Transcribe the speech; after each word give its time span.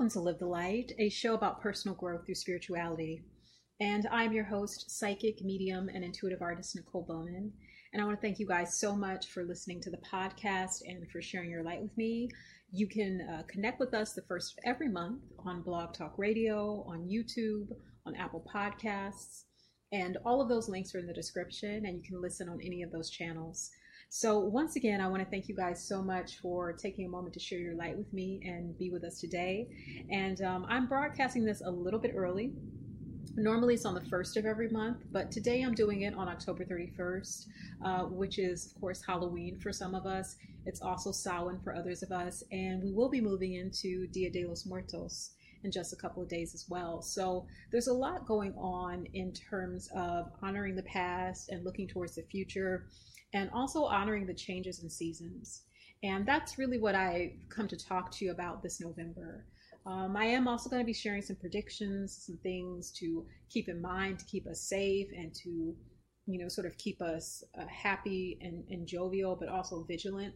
Welcome 0.00 0.12
to 0.12 0.20
Live 0.20 0.38
the 0.38 0.46
Light, 0.46 0.92
a 0.98 1.10
show 1.10 1.34
about 1.34 1.60
personal 1.60 1.94
growth 1.94 2.24
through 2.24 2.36
spirituality. 2.36 3.22
And 3.80 4.08
I'm 4.10 4.32
your 4.32 4.46
host, 4.46 4.90
psychic, 4.90 5.42
medium, 5.42 5.90
and 5.90 6.02
intuitive 6.02 6.40
artist 6.40 6.74
Nicole 6.74 7.04
Bowman. 7.06 7.52
And 7.92 8.00
I 8.00 8.06
want 8.06 8.18
to 8.18 8.26
thank 8.26 8.38
you 8.38 8.46
guys 8.46 8.80
so 8.80 8.96
much 8.96 9.26
for 9.26 9.44
listening 9.44 9.78
to 9.82 9.90
the 9.90 10.00
podcast 10.10 10.80
and 10.86 11.06
for 11.10 11.20
sharing 11.20 11.50
your 11.50 11.62
light 11.62 11.82
with 11.82 11.94
me. 11.98 12.30
You 12.72 12.88
can 12.88 13.28
uh, 13.30 13.42
connect 13.46 13.78
with 13.78 13.92
us 13.92 14.14
the 14.14 14.22
first 14.22 14.54
of 14.54 14.64
every 14.64 14.88
month 14.88 15.20
on 15.44 15.60
Blog 15.60 15.92
Talk 15.92 16.14
Radio, 16.16 16.82
on 16.88 17.06
YouTube, 17.06 17.68
on 18.06 18.16
Apple 18.16 18.42
Podcasts. 18.54 19.42
And 19.92 20.16
all 20.24 20.40
of 20.40 20.48
those 20.48 20.70
links 20.70 20.94
are 20.94 20.98
in 20.98 21.08
the 21.08 21.12
description, 21.12 21.84
and 21.84 21.98
you 21.98 22.02
can 22.02 22.22
listen 22.22 22.48
on 22.48 22.58
any 22.64 22.82
of 22.82 22.90
those 22.90 23.10
channels. 23.10 23.68
So, 24.12 24.40
once 24.40 24.74
again, 24.74 25.00
I 25.00 25.06
want 25.06 25.22
to 25.22 25.30
thank 25.30 25.48
you 25.48 25.54
guys 25.54 25.80
so 25.86 26.02
much 26.02 26.40
for 26.40 26.72
taking 26.72 27.06
a 27.06 27.08
moment 27.08 27.32
to 27.34 27.38
share 27.38 27.60
your 27.60 27.76
light 27.76 27.96
with 27.96 28.12
me 28.12 28.42
and 28.44 28.76
be 28.76 28.90
with 28.90 29.04
us 29.04 29.20
today. 29.20 29.68
And 30.10 30.42
um, 30.42 30.66
I'm 30.68 30.88
broadcasting 30.88 31.44
this 31.44 31.62
a 31.64 31.70
little 31.70 32.00
bit 32.00 32.14
early. 32.16 32.52
Normally 33.36 33.74
it's 33.74 33.84
on 33.84 33.94
the 33.94 34.00
first 34.00 34.36
of 34.36 34.46
every 34.46 34.68
month, 34.68 35.04
but 35.12 35.30
today 35.30 35.62
I'm 35.62 35.74
doing 35.76 36.02
it 36.02 36.14
on 36.14 36.26
October 36.26 36.64
31st, 36.64 37.46
uh, 37.84 38.00
which 38.06 38.40
is, 38.40 38.66
of 38.66 38.80
course, 38.80 39.00
Halloween 39.06 39.60
for 39.60 39.72
some 39.72 39.94
of 39.94 40.06
us. 40.06 40.34
It's 40.66 40.82
also 40.82 41.12
Samhain 41.12 41.60
for 41.62 41.72
others 41.72 42.02
of 42.02 42.10
us. 42.10 42.42
And 42.50 42.82
we 42.82 42.90
will 42.90 43.10
be 43.10 43.20
moving 43.20 43.54
into 43.54 44.08
Dia 44.08 44.30
de 44.30 44.44
los 44.44 44.66
Muertos 44.66 45.30
in 45.64 45.70
just 45.70 45.92
a 45.92 45.96
couple 45.96 46.22
of 46.22 46.28
days 46.28 46.54
as 46.54 46.66
well. 46.68 47.02
So 47.02 47.46
there's 47.70 47.88
a 47.88 47.92
lot 47.92 48.26
going 48.26 48.54
on 48.54 49.06
in 49.14 49.32
terms 49.32 49.88
of 49.94 50.30
honoring 50.42 50.76
the 50.76 50.82
past 50.82 51.50
and 51.50 51.64
looking 51.64 51.88
towards 51.88 52.14
the 52.14 52.22
future 52.22 52.86
and 53.32 53.50
also 53.52 53.84
honoring 53.84 54.26
the 54.26 54.34
changes 54.34 54.82
in 54.82 54.90
seasons. 54.90 55.62
And 56.02 56.26
that's 56.26 56.58
really 56.58 56.78
what 56.78 56.94
I 56.94 57.34
come 57.48 57.68
to 57.68 57.76
talk 57.76 58.10
to 58.12 58.24
you 58.24 58.30
about 58.30 58.62
this 58.62 58.80
November. 58.80 59.44
Um, 59.86 60.16
I 60.16 60.24
am 60.24 60.48
also 60.48 60.68
going 60.68 60.82
to 60.82 60.86
be 60.86 60.92
sharing 60.92 61.22
some 61.22 61.36
predictions, 61.36 62.24
some 62.26 62.38
things 62.42 62.90
to 62.98 63.26
keep 63.48 63.68
in 63.68 63.80
mind 63.80 64.18
to 64.18 64.24
keep 64.24 64.46
us 64.46 64.60
safe 64.60 65.08
and 65.16 65.34
to, 65.34 65.74
you 66.26 66.38
know, 66.38 66.48
sort 66.48 66.66
of 66.66 66.76
keep 66.78 67.00
us 67.00 67.42
uh, 67.58 67.64
happy 67.66 68.38
and, 68.42 68.64
and 68.70 68.86
jovial, 68.86 69.36
but 69.36 69.48
also 69.48 69.84
vigilant 69.84 70.34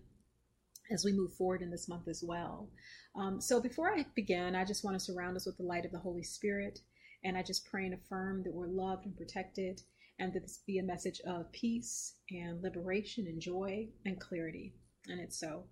as 0.90 1.04
we 1.04 1.12
move 1.12 1.32
forward 1.34 1.62
in 1.62 1.70
this 1.70 1.88
month 1.88 2.08
as 2.08 2.22
well. 2.27 2.68
Um, 3.16 3.40
so 3.40 3.60
before 3.60 3.90
I 3.92 4.04
begin, 4.14 4.54
I 4.54 4.64
just 4.64 4.84
want 4.84 4.98
to 4.98 5.04
surround 5.04 5.36
us 5.36 5.46
with 5.46 5.56
the 5.56 5.62
light 5.62 5.84
of 5.84 5.92
the 5.92 5.98
Holy 5.98 6.22
Spirit. 6.22 6.80
And 7.24 7.36
I 7.38 7.42
just 7.42 7.66
pray 7.70 7.86
and 7.86 7.94
affirm 7.94 8.42
that 8.44 8.54
we're 8.54 8.68
loved 8.68 9.06
and 9.06 9.16
protected 9.16 9.80
and 10.18 10.32
that 10.32 10.42
this 10.42 10.60
be 10.66 10.78
a 10.78 10.82
message 10.82 11.20
of 11.27 11.50
peace 11.52 12.16
and 12.30 12.62
liberation 12.62 13.27
and 13.27 13.40
joy 13.40 13.88
and 14.05 14.20
clarity. 14.20 14.74
And 15.08 15.20
it's 15.20 15.38
so. 15.38 15.64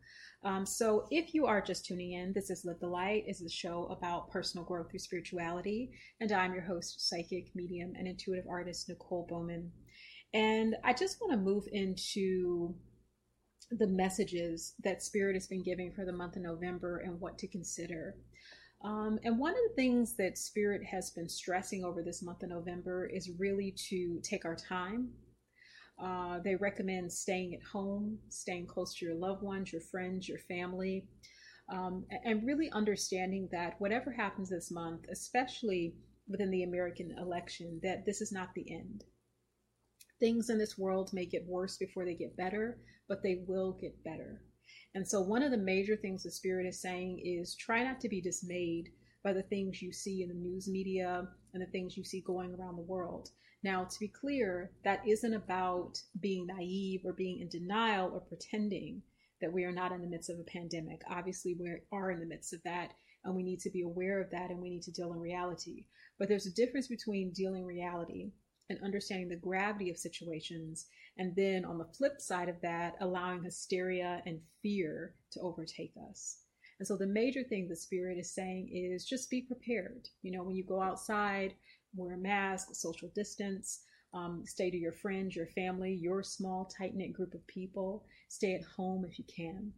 Um, 0.44 0.66
so, 0.66 1.06
if 1.10 1.34
you 1.34 1.46
are 1.46 1.62
just 1.62 1.86
tuning 1.86 2.12
in, 2.12 2.32
this 2.32 2.50
is 2.50 2.64
Live 2.64 2.80
the 2.80 2.88
Light, 2.88 3.24
is 3.28 3.40
a 3.40 3.48
show 3.48 3.86
about 3.86 4.30
personal 4.30 4.66
growth 4.66 4.90
through 4.90 4.98
spirituality, 4.98 5.92
and 6.20 6.32
I'm 6.32 6.52
your 6.52 6.64
host, 6.64 7.08
psychic, 7.08 7.46
medium, 7.54 7.92
and 7.96 8.08
intuitive 8.08 8.44
artist 8.50 8.88
Nicole 8.88 9.26
Bowman. 9.30 9.70
And 10.34 10.74
I 10.82 10.92
just 10.92 11.20
want 11.20 11.32
to 11.32 11.38
move 11.38 11.64
into 11.70 12.74
the 13.78 13.86
messages 13.86 14.74
that 14.84 15.02
Spirit 15.02 15.34
has 15.34 15.46
been 15.46 15.62
giving 15.62 15.92
for 15.92 16.04
the 16.04 16.12
month 16.12 16.36
of 16.36 16.42
November 16.42 16.98
and 16.98 17.20
what 17.20 17.38
to 17.38 17.48
consider. 17.48 18.16
Um, 18.84 19.18
and 19.24 19.38
one 19.38 19.52
of 19.52 19.58
the 19.68 19.74
things 19.76 20.16
that 20.16 20.36
Spirit 20.36 20.82
has 20.84 21.10
been 21.10 21.28
stressing 21.28 21.84
over 21.84 22.02
this 22.02 22.22
month 22.22 22.42
of 22.42 22.50
November 22.50 23.06
is 23.06 23.30
really 23.38 23.74
to 23.88 24.20
take 24.22 24.44
our 24.44 24.56
time. 24.56 25.10
Uh, 26.02 26.40
they 26.40 26.56
recommend 26.56 27.12
staying 27.12 27.54
at 27.54 27.62
home, 27.62 28.18
staying 28.28 28.66
close 28.66 28.94
to 28.94 29.04
your 29.04 29.14
loved 29.14 29.42
ones, 29.42 29.72
your 29.72 29.82
friends, 29.82 30.28
your 30.28 30.38
family, 30.38 31.06
um, 31.72 32.04
and 32.24 32.44
really 32.44 32.70
understanding 32.72 33.48
that 33.52 33.80
whatever 33.80 34.10
happens 34.10 34.50
this 34.50 34.70
month, 34.70 35.02
especially 35.10 35.94
within 36.28 36.50
the 36.50 36.64
American 36.64 37.14
election, 37.18 37.78
that 37.82 38.04
this 38.04 38.20
is 38.20 38.32
not 38.32 38.48
the 38.54 38.70
end. 38.72 39.04
Things 40.22 40.50
in 40.50 40.58
this 40.58 40.78
world 40.78 41.12
may 41.12 41.26
get 41.26 41.48
worse 41.48 41.76
before 41.76 42.04
they 42.04 42.14
get 42.14 42.36
better, 42.36 42.78
but 43.08 43.24
they 43.24 43.42
will 43.48 43.72
get 43.72 44.04
better. 44.04 44.40
And 44.94 45.04
so, 45.04 45.20
one 45.20 45.42
of 45.42 45.50
the 45.50 45.56
major 45.56 45.96
things 45.96 46.22
the 46.22 46.30
Spirit 46.30 46.64
is 46.64 46.80
saying 46.80 47.20
is 47.24 47.56
try 47.56 47.82
not 47.82 48.00
to 48.02 48.08
be 48.08 48.20
dismayed 48.20 48.90
by 49.24 49.32
the 49.32 49.42
things 49.42 49.82
you 49.82 49.92
see 49.92 50.22
in 50.22 50.28
the 50.28 50.34
news 50.36 50.68
media 50.68 51.26
and 51.52 51.60
the 51.60 51.70
things 51.72 51.96
you 51.96 52.04
see 52.04 52.22
going 52.24 52.54
around 52.54 52.76
the 52.76 52.82
world. 52.82 53.30
Now, 53.64 53.82
to 53.82 53.98
be 53.98 54.06
clear, 54.06 54.70
that 54.84 55.02
isn't 55.04 55.34
about 55.34 56.00
being 56.20 56.46
naive 56.46 57.00
or 57.04 57.14
being 57.14 57.40
in 57.40 57.48
denial 57.48 58.12
or 58.14 58.20
pretending 58.20 59.02
that 59.40 59.52
we 59.52 59.64
are 59.64 59.72
not 59.72 59.90
in 59.90 60.02
the 60.02 60.06
midst 60.06 60.30
of 60.30 60.38
a 60.38 60.44
pandemic. 60.44 61.02
Obviously, 61.10 61.56
we 61.58 61.68
are 61.90 62.12
in 62.12 62.20
the 62.20 62.26
midst 62.26 62.52
of 62.52 62.62
that, 62.62 62.92
and 63.24 63.34
we 63.34 63.42
need 63.42 63.58
to 63.58 63.70
be 63.70 63.82
aware 63.82 64.20
of 64.20 64.30
that 64.30 64.50
and 64.50 64.60
we 64.60 64.70
need 64.70 64.82
to 64.82 64.92
deal 64.92 65.12
in 65.14 65.18
reality. 65.18 65.86
But 66.16 66.28
there's 66.28 66.46
a 66.46 66.54
difference 66.54 66.86
between 66.86 67.32
dealing 67.32 67.64
reality 67.64 68.30
and 68.72 68.82
understanding 68.82 69.28
the 69.28 69.36
gravity 69.36 69.90
of 69.90 69.96
situations 69.96 70.86
and 71.18 71.34
then 71.36 71.64
on 71.64 71.78
the 71.78 71.88
flip 71.96 72.20
side 72.20 72.48
of 72.48 72.60
that, 72.62 72.94
allowing 73.00 73.42
hysteria 73.42 74.22
and 74.26 74.40
fear 74.62 75.14
to 75.30 75.40
overtake 75.40 75.92
us. 76.10 76.38
And 76.78 76.86
so 76.86 76.96
the 76.96 77.06
major 77.06 77.44
thing 77.44 77.68
the 77.68 77.76
spirit 77.76 78.18
is 78.18 78.34
saying 78.34 78.70
is 78.72 79.04
just 79.04 79.30
be 79.30 79.42
prepared. 79.42 80.08
You 80.22 80.32
know, 80.32 80.42
when 80.42 80.56
you 80.56 80.64
go 80.64 80.80
outside, 80.80 81.54
wear 81.94 82.14
a 82.14 82.18
mask, 82.18 82.68
social 82.72 83.08
distance, 83.14 83.82
um, 84.14 84.42
stay 84.46 84.70
to 84.70 84.76
your 84.76 84.92
friends, 84.92 85.36
your 85.36 85.46
family, 85.46 85.92
your 85.92 86.22
small, 86.22 86.64
tight 86.64 86.94
knit 86.94 87.12
group 87.12 87.34
of 87.34 87.46
people. 87.46 88.04
Stay 88.28 88.54
at 88.54 88.64
home 88.64 89.04
if 89.08 89.18
you 89.18 89.24
can. 89.24 89.72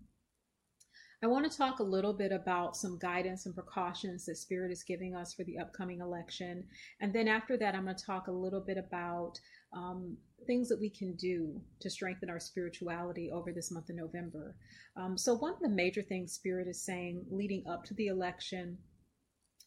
I 1.24 1.26
want 1.26 1.50
to 1.50 1.56
talk 1.56 1.78
a 1.78 1.82
little 1.82 2.12
bit 2.12 2.32
about 2.32 2.76
some 2.76 2.98
guidance 2.98 3.46
and 3.46 3.54
precautions 3.54 4.26
that 4.26 4.36
Spirit 4.36 4.70
is 4.70 4.82
giving 4.82 5.16
us 5.16 5.32
for 5.32 5.42
the 5.44 5.58
upcoming 5.58 6.00
election. 6.00 6.64
And 7.00 7.14
then 7.14 7.28
after 7.28 7.56
that, 7.56 7.74
I'm 7.74 7.84
going 7.84 7.96
to 7.96 8.04
talk 8.04 8.26
a 8.26 8.30
little 8.30 8.60
bit 8.60 8.76
about 8.76 9.40
um, 9.72 10.18
things 10.46 10.68
that 10.68 10.78
we 10.78 10.90
can 10.90 11.14
do 11.14 11.58
to 11.80 11.88
strengthen 11.88 12.28
our 12.28 12.38
spirituality 12.38 13.30
over 13.32 13.52
this 13.52 13.70
month 13.70 13.88
of 13.88 13.96
November. 13.96 14.54
Um, 14.98 15.16
so, 15.16 15.32
one 15.32 15.54
of 15.54 15.60
the 15.60 15.68
major 15.70 16.02
things 16.02 16.34
Spirit 16.34 16.68
is 16.68 16.82
saying 16.82 17.24
leading 17.30 17.66
up 17.66 17.84
to 17.84 17.94
the 17.94 18.08
election 18.08 18.76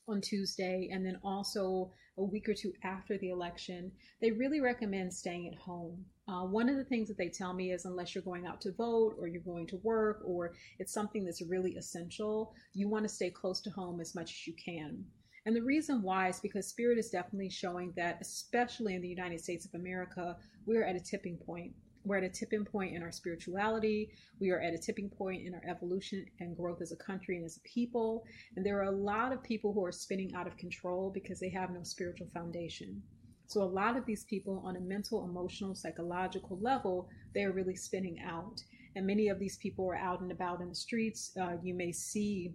on 0.08 0.22
Tuesday, 0.22 0.90
and 0.92 1.06
then 1.06 1.20
also 1.24 1.92
a 2.18 2.24
week 2.24 2.50
or 2.50 2.54
two 2.54 2.74
after 2.84 3.18
the 3.18 3.30
election, 3.30 3.92
they 4.22 4.32
really 4.32 4.60
recommend 4.60 5.14
staying 5.14 5.48
at 5.48 5.60
home. 5.60 6.04
Uh, 6.28 6.44
one 6.44 6.68
of 6.68 6.76
the 6.76 6.84
things 6.84 7.08
that 7.08 7.18
they 7.18 7.30
tell 7.30 7.54
me 7.54 7.72
is 7.72 7.86
unless 7.86 8.16
you're 8.16 8.24
going 8.24 8.46
out 8.46 8.60
to 8.62 8.72
vote 8.74 9.16
or 9.20 9.28
you're 9.28 9.42
going 9.42 9.68
to 9.68 9.78
work 9.78 10.22
or 10.26 10.54
it's 10.80 10.94
something 10.94 11.24
that's 11.24 11.42
really 11.44 11.76
essential, 11.76 12.54
you 12.74 12.90
want 12.90 13.04
to 13.04 13.10
stay 13.10 13.30
close 13.30 13.62
to 13.62 13.70
home 13.70 14.02
as 14.02 14.16
much 14.16 14.32
as 14.32 14.48
you 14.48 14.54
can. 14.54 15.06
And 15.46 15.56
the 15.56 15.62
reason 15.62 16.02
why 16.02 16.28
is 16.28 16.42
because 16.42 16.68
Spirit 16.68 16.98
is 16.98 17.10
definitely 17.10 17.50
showing 17.50 17.94
that, 17.96 18.18
especially 18.20 18.96
in 18.96 19.02
the 19.02 19.08
United 19.08 19.40
States 19.40 19.66
of 19.66 19.80
America, 19.80 20.36
we're 20.66 20.84
at 20.84 20.98
a 20.98 21.00
tipping 21.00 21.38
point. 21.38 21.72
We're 22.08 22.18
at 22.18 22.24
a 22.24 22.30
tipping 22.30 22.64
point 22.64 22.96
in 22.96 23.04
our 23.04 23.12
spirituality. 23.12 24.12
We 24.40 24.52
are 24.52 24.62
at 24.62 24.74
a 24.74 24.78
tipping 24.78 25.10
point 25.10 25.46
in 25.46 25.54
our 25.54 25.64
evolution 25.68 26.26
and 26.40 26.56
growth 26.56 26.82
as 26.82 26.92
a 26.92 26.96
country 26.96 27.36
and 27.36 27.46
as 27.46 27.58
a 27.58 27.68
people. 27.68 28.26
And 28.56 28.66
there 28.66 28.80
are 28.80 28.92
a 28.92 28.92
lot 28.92 29.34
of 29.34 29.44
people 29.44 29.74
who 29.74 29.84
are 29.84 29.92
spinning 29.92 30.34
out 30.34 30.48
of 30.48 30.58
control 30.58 31.12
because 31.14 31.40
they 31.40 31.50
have 31.50 31.72
no 31.72 31.84
spiritual 31.84 32.28
foundation. 32.34 33.02
So, 33.48 33.62
a 33.62 33.64
lot 33.64 33.96
of 33.96 34.06
these 34.06 34.26
people, 34.26 34.62
on 34.66 34.76
a 34.76 34.80
mental, 34.80 35.24
emotional, 35.24 35.74
psychological 35.74 36.60
level, 36.62 37.08
they 37.34 37.44
are 37.44 37.54
really 37.54 37.76
spinning 37.76 38.20
out. 38.26 38.62
And 38.96 39.06
many 39.06 39.30
of 39.30 39.40
these 39.40 39.58
people 39.58 39.90
are 39.90 39.96
out 39.96 40.22
and 40.22 40.32
about 40.32 40.62
in 40.62 40.70
the 40.70 40.76
streets. 40.76 41.32
Uh, 41.40 41.56
you 41.64 41.74
may 41.74 41.92
see 41.92 42.54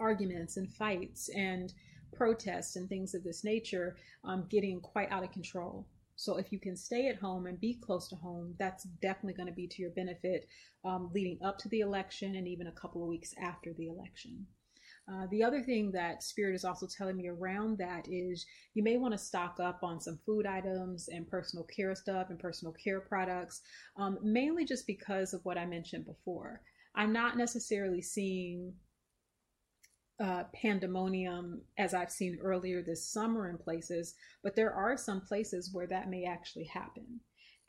arguments 0.00 0.56
and 0.56 0.70
fights 0.72 1.30
and 1.30 1.72
protests 2.12 2.76
and 2.76 2.88
things 2.88 3.14
of 3.14 3.24
this 3.24 3.44
nature 3.44 3.96
um, 4.24 4.46
getting 4.50 4.80
quite 4.80 5.10
out 5.10 5.24
of 5.24 5.32
control. 5.32 5.86
So 6.16 6.36
if 6.36 6.52
you 6.52 6.60
can 6.60 6.76
stay 6.76 7.08
at 7.08 7.16
home 7.16 7.46
and 7.46 7.60
be 7.60 7.74
close 7.74 8.08
to 8.08 8.16
home, 8.16 8.54
that's 8.58 8.84
definitely 9.02 9.34
going 9.34 9.48
to 9.48 9.54
be 9.54 9.66
to 9.66 9.82
your 9.82 9.90
benefit 9.90 10.46
um, 10.84 11.10
leading 11.14 11.38
up 11.42 11.58
to 11.58 11.68
the 11.68 11.80
election 11.80 12.36
and 12.36 12.46
even 12.46 12.66
a 12.66 12.72
couple 12.72 13.02
of 13.02 13.08
weeks 13.08 13.34
after 13.40 13.72
the 13.72 13.86
election. 13.86 14.46
Uh, 15.12 15.26
the 15.30 15.42
other 15.42 15.60
thing 15.60 15.90
that 15.92 16.22
Spirit 16.22 16.54
is 16.54 16.64
also 16.64 16.86
telling 16.86 17.16
me 17.16 17.28
around 17.28 17.76
that 17.76 18.06
is 18.08 18.46
you 18.72 18.82
may 18.82 18.96
want 18.96 19.12
to 19.12 19.18
stock 19.18 19.58
up 19.60 19.80
on 19.82 20.00
some 20.00 20.18
food 20.24 20.46
items 20.46 21.08
and 21.08 21.28
personal 21.28 21.64
care 21.64 21.94
stuff 21.94 22.30
and 22.30 22.38
personal 22.38 22.72
care 22.72 23.00
products, 23.00 23.60
um, 23.98 24.18
mainly 24.22 24.64
just 24.64 24.86
because 24.86 25.34
of 25.34 25.44
what 25.44 25.58
I 25.58 25.66
mentioned 25.66 26.06
before. 26.06 26.62
I'm 26.94 27.12
not 27.12 27.36
necessarily 27.36 28.00
seeing 28.00 28.72
uh, 30.20 30.44
pandemonium 30.54 31.60
as 31.78 31.94
I've 31.94 32.10
seen 32.10 32.38
earlier 32.40 32.82
this 32.82 33.10
summer 33.12 33.48
in 33.50 33.58
places, 33.58 34.14
but 34.42 34.54
there 34.54 34.72
are 34.72 34.96
some 34.96 35.20
places 35.20 35.70
where 35.72 35.86
that 35.88 36.08
may 36.10 36.24
actually 36.24 36.64
happen. 36.64 37.20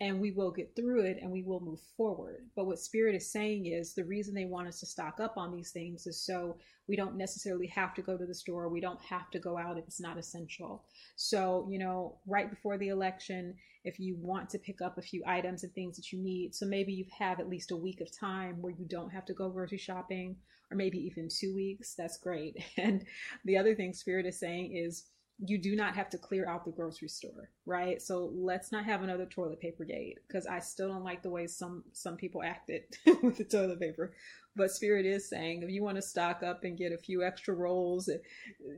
and 0.02 0.20
we 0.20 0.32
will 0.32 0.52
get 0.52 0.76
through 0.76 1.06
it 1.06 1.18
and 1.22 1.32
we 1.32 1.44
will 1.44 1.62
move 1.62 1.80
forward. 1.96 2.46
But 2.56 2.66
what 2.66 2.80
Spirit 2.80 3.16
is 3.16 3.32
saying 3.32 3.68
is 3.68 3.94
the 3.94 4.04
reason 4.04 4.34
they 4.34 4.46
want 4.46 4.68
us 4.68 4.82
to 4.82 4.86
stock 4.86 5.20
up 5.22 5.38
on 5.38 5.56
these 5.56 5.72
things 5.72 6.06
is 6.06 6.26
so 6.26 6.58
we 6.88 6.98
don't 6.98 7.16
necessarily 7.16 7.68
have 7.68 7.94
to 7.96 8.02
go 8.02 8.18
to 8.18 8.26
the 8.26 8.36
store. 8.36 8.68
We 8.68 8.82
don't 8.82 9.02
have 9.02 9.30
to 9.32 9.40
go 9.40 9.58
out 9.58 9.78
if 9.78 9.86
it's 9.86 10.02
not 10.02 10.18
essential. 10.18 10.84
So, 11.16 11.66
you 11.72 11.80
know, 11.80 12.18
right 12.28 12.50
before 12.50 12.78
the 12.78 12.90
election, 12.90 13.56
if 13.86 14.00
you 14.00 14.18
want 14.20 14.50
to 14.50 14.60
pick 14.60 14.82
up 14.82 14.98
a 14.98 15.02
few 15.02 15.24
items 15.26 15.64
and 15.64 15.74
things 15.74 15.96
that 15.96 16.12
you 16.12 16.20
need, 16.22 16.54
so 16.54 16.66
maybe 16.66 16.92
you 16.92 17.06
have 17.18 17.40
at 17.40 17.50
least 17.50 17.72
a 17.72 17.76
week 17.78 18.02
of 18.02 18.10
time 18.20 18.62
where 18.62 18.74
you 18.78 18.86
don't 18.90 19.12
have 19.12 19.26
to 19.26 19.34
go 19.34 19.50
grocery 19.50 19.78
shopping, 19.78 20.36
or 20.76 20.78
maybe 20.78 21.00
even 21.00 21.30
two 21.30 21.56
weeks, 21.56 21.96
that's 21.96 22.18
great. 22.18 22.58
And 22.78 23.06
the 23.46 23.58
other 23.58 23.76
thing 23.76 23.94
Spirit 23.94 24.26
is 24.26 24.40
saying 24.40 24.76
is, 24.76 25.06
you 25.40 25.58
do 25.58 25.76
not 25.76 25.96
have 25.96 26.10
to 26.10 26.18
clear 26.18 26.48
out 26.48 26.64
the 26.64 26.72
grocery 26.72 27.10
store, 27.10 27.50
right? 27.66 28.02
So 28.02 28.32
let's 28.34 28.72
not 28.72 28.86
have 28.86 29.04
another 29.04 29.26
toilet 29.26 29.60
paper 29.60 29.84
gate 29.84 30.20
because 30.26 30.48
I 30.48 30.60
still 30.60 30.88
don't 30.88 31.04
like 31.04 31.22
the 31.22 31.30
way 31.30 31.46
some 31.46 31.84
some 31.92 32.16
people 32.16 32.42
acted 32.42 32.84
with 33.22 33.38
the 33.38 33.44
toilet 33.44 33.82
paper. 33.82 34.14
But 34.56 34.72
Spirit 34.72 35.06
is 35.06 35.28
saying 35.28 35.62
if 35.62 35.70
you 35.70 35.84
want 35.84 35.98
to 35.98 36.02
stock 36.02 36.42
up 36.42 36.64
and 36.64 36.78
get 36.78 36.94
a 36.94 36.98
few 36.98 37.22
extra 37.22 37.54
rolls, 37.54 38.08
eh, 38.08 38.18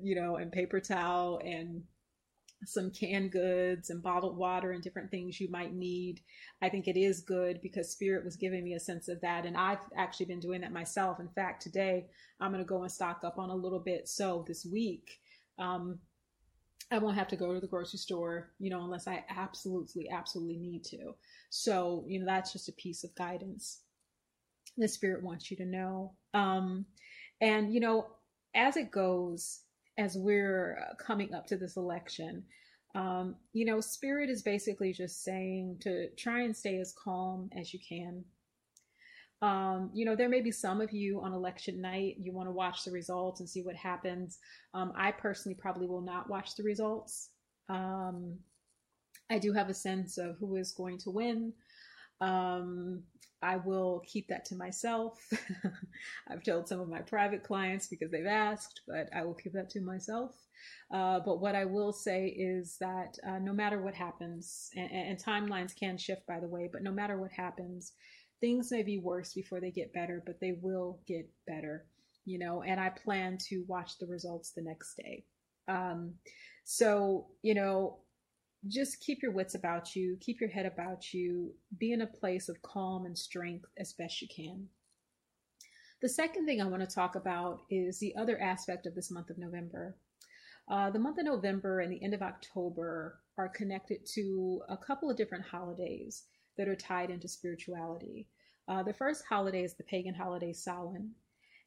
you 0.02 0.16
know, 0.16 0.38
and 0.38 0.52
paper 0.52 0.80
towel 0.80 1.40
and 1.46 1.84
some 2.66 2.92
canned 2.92 3.32
goods 3.32 3.90
and 3.90 4.02
bottled 4.02 4.36
water 4.36 4.72
and 4.72 4.84
different 4.84 5.12
things 5.12 5.40
you 5.40 5.50
might 5.50 5.74
need. 5.74 6.22
I 6.62 6.70
think 6.70 6.88
it 6.88 6.98
is 6.98 7.22
good 7.22 7.60
because 7.62 7.92
Spirit 7.92 8.26
was 8.26 8.36
giving 8.36 8.64
me 8.64 8.74
a 8.74 8.80
sense 8.80 9.08
of 9.08 9.22
that. 9.22 9.46
And 9.46 9.56
I've 9.56 9.80
actually 9.96 10.26
been 10.26 10.40
doing 10.40 10.62
that 10.62 10.74
myself. 10.74 11.20
In 11.20 11.30
fact, 11.30 11.62
today 11.62 12.08
I'm 12.40 12.52
going 12.52 12.64
to 12.64 12.68
go 12.68 12.82
and 12.82 12.92
stock 12.92 13.22
up 13.24 13.38
on 13.38 13.50
a 13.50 13.56
little 13.56 13.80
bit. 13.80 14.08
So 14.08 14.44
this 14.48 14.66
week, 14.66 15.20
um, 15.60 16.00
I 16.92 17.00
won't 17.00 17.18
have 17.18 17.28
to 17.30 17.36
go 17.36 17.54
to 17.54 17.60
the 17.60 17.68
grocery 17.68 18.00
store, 18.00 18.52
you 18.60 18.70
know, 18.70 18.84
unless 18.84 19.08
I 19.08 19.24
absolutely, 19.30 20.10
absolutely 20.10 20.58
need 20.58 20.84
to. 20.86 21.16
So, 21.50 22.06
you 22.08 22.20
know, 22.20 22.26
that's 22.26 22.54
just 22.54 22.70
a 22.70 22.74
piece 22.74 23.04
of 23.04 23.14
guidance 23.16 23.82
the 24.78 24.88
Spirit 24.88 25.24
wants 25.24 25.50
you 25.50 25.58
to 25.58 25.66
know. 25.66 26.14
Um, 26.34 26.86
and, 27.42 27.74
you 27.74 27.80
know, 27.80 28.08
as 28.56 28.78
it 28.78 28.92
goes, 28.92 29.62
as 29.98 30.16
we're 30.18 30.78
uh, 30.80 30.96
coming 31.04 31.34
up 31.34 31.48
to 31.48 31.58
this 31.58 31.78
election, 31.78 32.44
um, 32.96 33.36
you 33.54 33.66
know, 33.66 33.80
Spirit 33.80 34.30
is 34.30 34.42
basically 34.42 34.94
just 34.94 35.24
saying 35.24 35.78
to 35.82 36.10
try 36.18 36.42
and 36.42 36.56
stay 36.56 36.80
as 36.80 36.94
calm 37.04 37.50
as 37.58 37.74
you 37.74 37.80
can 37.88 38.24
um, 39.42 39.92
you 39.94 40.04
know, 40.06 40.16
there 40.16 40.30
may 40.30 40.42
be 40.42 40.52
some 40.52 40.82
of 40.82 40.92
you 40.92 41.22
on 41.22 41.34
election 41.34 41.80
night, 41.80 42.16
you 42.20 42.34
want 42.34 42.48
to 42.48 42.54
watch 42.54 42.84
the 42.84 42.92
results 42.92 43.40
and 43.40 43.48
see 43.48 43.62
what 43.62 43.76
happens. 43.76 44.40
Um, 44.74 44.94
I 44.96 45.12
personally 45.12 45.56
probably 45.56 45.88
will 45.88 46.02
not 46.02 46.30
watch 46.30 46.56
the 46.56 46.64
results. 46.64 47.30
Um, 47.70 48.40
I 49.30 49.38
do 49.38 49.54
have 49.54 49.70
a 49.70 49.76
sense 49.76 50.18
of 50.18 50.38
who 50.40 50.56
is 50.56 50.72
going 50.72 50.98
to 51.00 51.12
win. 51.12 51.54
Um, 52.20 53.04
I 53.42 53.58
will 53.58 54.02
keep 54.06 54.28
that 54.30 54.46
to 54.46 54.56
myself. 54.56 55.20
I've 56.28 56.44
told 56.44 56.68
some 56.68 56.80
of 56.80 56.90
my 56.90 57.02
private 57.02 57.44
clients 57.44 57.88
because 57.88 58.12
they've 58.12 58.26
asked, 58.26 58.82
but 58.88 59.10
I 59.16 59.24
will 59.24 59.36
keep 59.36 59.54
that 59.54 59.70
to 59.72 59.82
myself. 59.82 60.32
Uh, 60.92 61.20
but 61.20 61.40
what 61.40 61.56
I 61.56 61.66
will 61.66 61.94
say 61.94 62.28
is 62.28 62.78
that 62.80 63.18
uh, 63.28 63.40
no 63.40 63.54
matter 63.54 63.82
what 63.82 63.94
happens, 63.94 64.70
and, 64.76 64.92
and 64.92 65.24
timelines 65.24 65.76
can 65.78 65.98
shift, 65.98 66.26
by 66.28 66.40
the 66.40 66.48
way, 66.48 66.70
but 66.72 66.82
no 66.82 66.92
matter 66.92 67.20
what 67.20 67.32
happens, 67.32 67.94
things 68.40 68.72
may 68.72 68.84
be 68.84 69.00
worse 69.00 69.34
before 69.34 69.60
they 69.60 69.72
get 69.72 69.94
better, 69.94 70.24
but 70.26 70.40
they 70.40 70.58
will 70.62 71.00
get 71.08 71.30
better, 71.46 71.86
you 72.26 72.40
know, 72.40 72.64
and 72.64 72.80
I 72.80 72.90
plan 72.90 73.38
to 73.50 73.66
watch 73.68 73.98
the 74.00 74.08
results 74.08 74.52
the 74.52 74.64
next 74.64 74.96
day. 74.96 75.26
Um, 75.68 76.16
so, 76.64 77.28
you 77.42 77.56
know, 77.56 78.00
just 78.68 79.00
keep 79.02 79.22
your 79.22 79.32
wits 79.32 79.56
about 79.56 79.96
you, 79.96 80.18
keep 80.20 80.40
your 80.40 80.50
head 80.50 80.66
about 80.66 81.14
you, 81.14 81.54
be 81.78 81.92
in 81.92 82.02
a 82.02 82.08
place 82.08 82.50
of 82.50 82.62
calm 82.62 83.06
and 83.06 83.18
strength 83.18 83.66
as 83.78 83.94
best 83.94 84.22
you 84.22 84.28
can. 84.28 84.68
The 86.02 86.10
second 86.10 86.46
thing 86.46 86.62
I 86.62 86.68
want 86.68 86.88
to 86.88 86.96
talk 86.96 87.16
about 87.16 87.62
is 87.72 88.00
the 88.00 88.16
other 88.16 88.40
aspect 88.40 88.86
of 88.86 88.94
this 88.94 89.10
month 89.10 89.30
of 89.30 89.38
November. 89.38 89.96
Uh, 90.70 90.90
the 90.92 91.00
month 91.00 91.18
of 91.18 91.26
November 91.26 91.80
and 91.80 91.92
the 91.92 92.04
end 92.04 92.14
of 92.14 92.22
October 92.22 93.20
are 93.38 93.50
connected 93.50 94.06
to 94.14 94.62
a 94.70 94.78
couple 94.78 95.10
of 95.10 95.18
different 95.18 95.46
holidays 95.46 96.26
that 96.58 96.68
are 96.68 96.76
tied 96.76 97.10
into 97.10 97.28
spirituality. 97.28 98.28
Uh, 98.68 98.84
the 98.84 98.94
first 98.94 99.24
holiday 99.28 99.64
is 99.64 99.76
the 99.76 99.84
pagan 99.84 100.14
holiday 100.14 100.52
Samhain. 100.52 101.12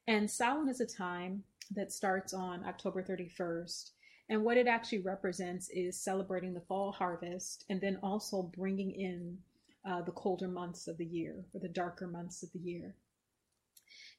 And 0.06 0.31
Samhain 0.31 0.69
is 0.69 0.81
a 0.81 0.87
time 0.87 1.43
that 1.75 1.93
starts 1.93 2.35
on 2.35 2.64
October 2.67 3.02
31st. 3.02 3.91
And 4.31 4.44
what 4.44 4.56
it 4.56 4.69
actually 4.69 5.00
represents 5.00 5.69
is 5.71 6.00
celebrating 6.00 6.55
the 6.55 6.61
fall 6.61 6.93
harvest 6.93 7.65
and 7.69 7.81
then 7.81 7.99
also 8.00 8.43
bringing 8.43 8.93
in 8.93 9.37
uh, 9.85 10.03
the 10.03 10.12
colder 10.12 10.47
months 10.47 10.87
of 10.87 10.97
the 10.99 11.05
year 11.05 11.44
or 11.53 11.61
the 11.61 11.69
darker 11.69 12.06
months 12.06 12.44
of 12.44 12.53
the 12.53 12.61
year. 12.61 12.94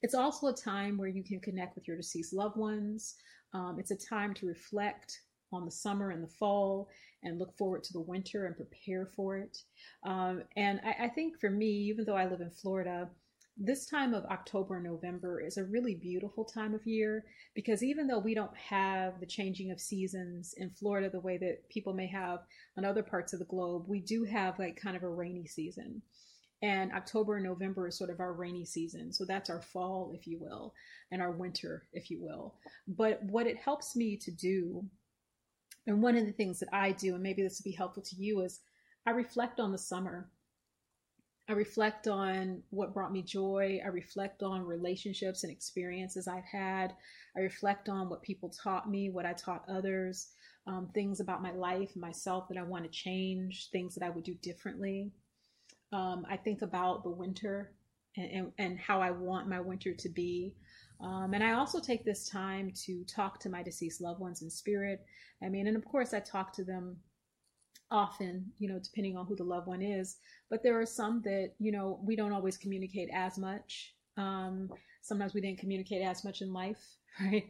It's 0.01 0.13
also 0.13 0.47
a 0.47 0.53
time 0.53 0.97
where 0.97 1.07
you 1.07 1.23
can 1.23 1.39
connect 1.39 1.75
with 1.75 1.87
your 1.87 1.95
deceased 1.95 2.33
loved 2.33 2.57
ones. 2.57 3.15
Um, 3.53 3.77
it's 3.79 3.91
a 3.91 3.95
time 3.95 4.33
to 4.35 4.47
reflect 4.47 5.21
on 5.53 5.63
the 5.63 5.71
summer 5.71 6.11
and 6.11 6.23
the 6.23 6.27
fall 6.27 6.89
and 7.23 7.39
look 7.39 7.55
forward 7.57 7.83
to 7.85 7.93
the 7.93 8.01
winter 8.01 8.47
and 8.47 8.55
prepare 8.55 9.05
for 9.05 9.37
it. 9.37 9.59
Um, 10.05 10.43
and 10.57 10.81
I, 10.83 11.05
I 11.05 11.07
think 11.09 11.39
for 11.39 11.49
me, 11.49 11.67
even 11.67 12.03
though 12.03 12.15
I 12.15 12.27
live 12.27 12.41
in 12.41 12.51
Florida, 12.51 13.09
this 13.57 13.85
time 13.85 14.13
of 14.13 14.25
October 14.25 14.75
and 14.77 14.85
November 14.85 15.41
is 15.41 15.57
a 15.57 15.63
really 15.63 15.95
beautiful 15.95 16.45
time 16.45 16.73
of 16.73 16.85
year 16.85 17.25
because 17.53 17.83
even 17.83 18.07
though 18.07 18.19
we 18.19 18.33
don't 18.33 18.55
have 18.55 19.19
the 19.19 19.25
changing 19.25 19.71
of 19.71 19.79
seasons 19.79 20.53
in 20.57 20.69
Florida 20.71 21.09
the 21.09 21.19
way 21.19 21.37
that 21.37 21.67
people 21.69 21.93
may 21.93 22.07
have 22.07 22.39
on 22.77 22.85
other 22.85 23.03
parts 23.03 23.33
of 23.33 23.39
the 23.39 23.45
globe, 23.45 23.83
we 23.87 23.99
do 23.99 24.23
have 24.23 24.57
like 24.57 24.81
kind 24.81 24.95
of 24.95 25.03
a 25.03 25.09
rainy 25.09 25.45
season. 25.45 26.01
And 26.63 26.91
October 26.91 27.37
and 27.37 27.45
November 27.45 27.87
is 27.87 27.97
sort 27.97 28.11
of 28.11 28.19
our 28.19 28.33
rainy 28.33 28.65
season. 28.65 29.11
So 29.11 29.25
that's 29.25 29.49
our 29.49 29.61
fall, 29.61 30.11
if 30.15 30.27
you 30.27 30.37
will, 30.39 30.73
and 31.11 31.21
our 31.21 31.31
winter, 31.31 31.87
if 31.91 32.11
you 32.11 32.21
will. 32.21 32.55
But 32.87 33.21
what 33.23 33.47
it 33.47 33.57
helps 33.57 33.95
me 33.95 34.17
to 34.17 34.31
do 34.31 34.85
and 35.87 36.01
one 36.01 36.15
of 36.15 36.25
the 36.25 36.31
things 36.31 36.59
that 36.59 36.69
I 36.71 36.91
do, 36.91 37.15
and 37.15 37.23
maybe 37.23 37.41
this 37.41 37.59
would 37.59 37.69
be 37.69 37.75
helpful 37.75 38.03
to 38.03 38.15
you, 38.15 38.41
is 38.41 38.61
I 39.05 39.11
reflect 39.11 39.59
on 39.59 39.71
the 39.71 39.77
summer. 39.77 40.29
I 41.49 41.53
reflect 41.53 42.07
on 42.07 42.61
what 42.69 42.93
brought 42.93 43.11
me 43.11 43.21
joy. 43.23 43.79
I 43.83 43.87
reflect 43.87 44.43
on 44.43 44.65
relationships 44.65 45.43
and 45.43 45.51
experiences 45.51 46.27
I've 46.27 46.45
had. 46.45 46.93
I 47.35 47.41
reflect 47.41 47.89
on 47.89 48.09
what 48.09 48.21
people 48.21 48.49
taught 48.49 48.89
me, 48.89 49.09
what 49.09 49.25
I 49.25 49.33
taught 49.33 49.65
others, 49.67 50.29
um, 50.67 50.89
things 50.93 51.19
about 51.19 51.41
my 51.41 51.51
life, 51.51 51.95
myself 51.95 52.47
that 52.49 52.57
I 52.57 52.63
want 52.63 52.85
to 52.85 52.89
change, 52.89 53.69
things 53.71 53.95
that 53.95 54.05
I 54.05 54.09
would 54.09 54.23
do 54.23 54.35
differently. 54.35 55.11
Um, 55.91 56.25
I 56.29 56.37
think 56.37 56.61
about 56.61 57.03
the 57.03 57.09
winter 57.09 57.73
and, 58.15 58.31
and, 58.31 58.51
and, 58.57 58.79
how 58.79 59.01
I 59.01 59.11
want 59.11 59.49
my 59.49 59.59
winter 59.59 59.93
to 59.93 60.09
be. 60.09 60.53
Um, 61.01 61.33
and 61.33 61.43
I 61.43 61.53
also 61.53 61.79
take 61.79 62.05
this 62.05 62.29
time 62.29 62.71
to 62.85 63.03
talk 63.05 63.39
to 63.39 63.49
my 63.49 63.63
deceased 63.63 64.01
loved 64.01 64.21
ones 64.21 64.41
in 64.41 64.49
spirit. 64.49 65.03
I 65.43 65.49
mean, 65.49 65.67
and 65.67 65.75
of 65.75 65.83
course, 65.83 66.13
I 66.13 66.19
talk 66.19 66.53
to 66.53 66.63
them 66.63 66.97
often, 67.91 68.45
you 68.57 68.69
know, 68.69 68.79
depending 68.79 69.17
on 69.17 69.25
who 69.25 69.35
the 69.35 69.43
loved 69.43 69.67
one 69.67 69.81
is. 69.81 70.17
But 70.49 70.63
there 70.63 70.79
are 70.79 70.85
some 70.85 71.21
that, 71.23 71.51
you 71.59 71.71
know, 71.71 71.99
we 72.03 72.15
don't 72.15 72.33
always 72.33 72.57
communicate 72.57 73.09
as 73.13 73.37
much. 73.37 73.93
Um, 74.17 74.69
sometimes 75.01 75.33
we 75.33 75.41
didn't 75.41 75.59
communicate 75.59 76.01
as 76.01 76.23
much 76.23 76.41
in 76.41 76.53
life, 76.53 76.83
right? 77.21 77.47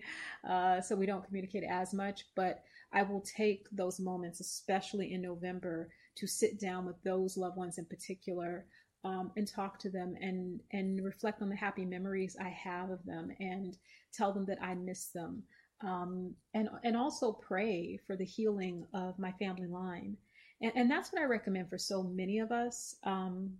Uh, 0.48 0.82
so 0.82 0.96
we 0.96 1.06
don't 1.06 1.26
communicate 1.26 1.64
as 1.64 1.94
much. 1.94 2.26
But 2.36 2.64
I 2.92 3.04
will 3.04 3.22
take 3.22 3.68
those 3.72 4.00
moments, 4.00 4.40
especially 4.40 5.14
in 5.14 5.22
November, 5.22 5.90
to 6.18 6.28
sit 6.28 6.60
down 6.60 6.86
with 6.86 7.02
those 7.04 7.38
loved 7.38 7.58
ones 7.58 7.78
in 7.78 7.86
particular 7.86 8.66
um, 9.04 9.32
and 9.38 9.48
talk 9.48 9.80
to 9.80 9.90
them 9.90 10.16
and 10.22 10.60
and 10.72 11.04
reflect 11.04 11.42
on 11.42 11.50
the 11.50 11.56
happy 11.56 11.86
memories 11.86 12.38
I 12.40 12.50
have 12.50 12.90
of 12.90 13.04
them 13.06 13.32
and 13.40 13.78
tell 14.14 14.32
them 14.32 14.46
that 14.46 14.62
I 14.62 14.76
miss 14.76 15.08
them 15.08 15.44
um, 15.84 16.36
and 16.54 16.70
and 16.84 16.96
also 16.96 17.32
pray 17.32 18.00
for 18.06 18.16
the 18.16 18.26
healing 18.26 18.86
of 18.94 19.18
my 19.18 19.32
family 19.34 19.68
line 19.68 20.18
and, 20.62 20.72
and 20.76 20.92
that's 20.92 21.12
what 21.12 21.22
I 21.22 21.26
recommend 21.26 21.70
for 21.70 21.78
so 21.78 22.04
many 22.04 22.40
of 22.40 22.52
us 22.52 22.96
um, 23.04 23.52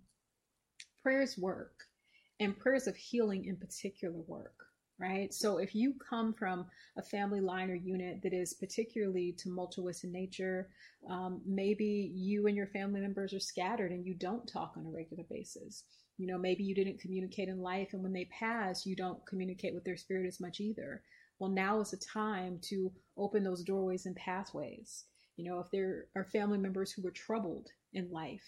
prayers 1.02 1.36
work 1.38 1.84
and 2.40 2.58
prayers 2.58 2.86
of 2.86 2.96
healing 2.96 3.44
in 3.46 3.56
particular 3.56 4.18
work 4.26 4.66
right? 5.02 5.34
So 5.34 5.58
if 5.58 5.74
you 5.74 5.94
come 6.08 6.32
from 6.32 6.66
a 6.96 7.02
family 7.02 7.40
line 7.40 7.70
or 7.70 7.74
unit 7.74 8.20
that 8.22 8.32
is 8.32 8.54
particularly 8.54 9.34
tumultuous 9.36 10.04
in 10.04 10.12
nature, 10.12 10.68
um, 11.10 11.40
maybe 11.44 12.12
you 12.14 12.46
and 12.46 12.56
your 12.56 12.68
family 12.68 13.00
members 13.00 13.34
are 13.34 13.40
scattered 13.40 13.90
and 13.90 14.06
you 14.06 14.14
don't 14.14 14.46
talk 14.46 14.74
on 14.76 14.86
a 14.86 14.90
regular 14.90 15.24
basis. 15.28 15.84
You 16.18 16.28
know, 16.28 16.38
maybe 16.38 16.62
you 16.62 16.74
didn't 16.74 17.00
communicate 17.00 17.48
in 17.48 17.58
life, 17.58 17.88
and 17.92 18.02
when 18.02 18.12
they 18.12 18.26
pass, 18.26 18.86
you 18.86 18.94
don't 18.94 19.24
communicate 19.26 19.74
with 19.74 19.82
their 19.82 19.96
spirit 19.96 20.26
as 20.26 20.40
much 20.40 20.60
either. 20.60 21.02
Well, 21.38 21.50
now 21.50 21.80
is 21.80 21.90
the 21.90 21.96
time 21.96 22.60
to 22.68 22.92
open 23.16 23.42
those 23.42 23.64
doorways 23.64 24.06
and 24.06 24.14
pathways. 24.14 25.04
You 25.36 25.50
know, 25.50 25.60
if 25.60 25.70
there 25.70 26.06
are 26.14 26.24
family 26.24 26.58
members 26.58 26.92
who 26.92 27.02
were 27.02 27.10
troubled 27.10 27.68
in 27.92 28.10
life, 28.10 28.44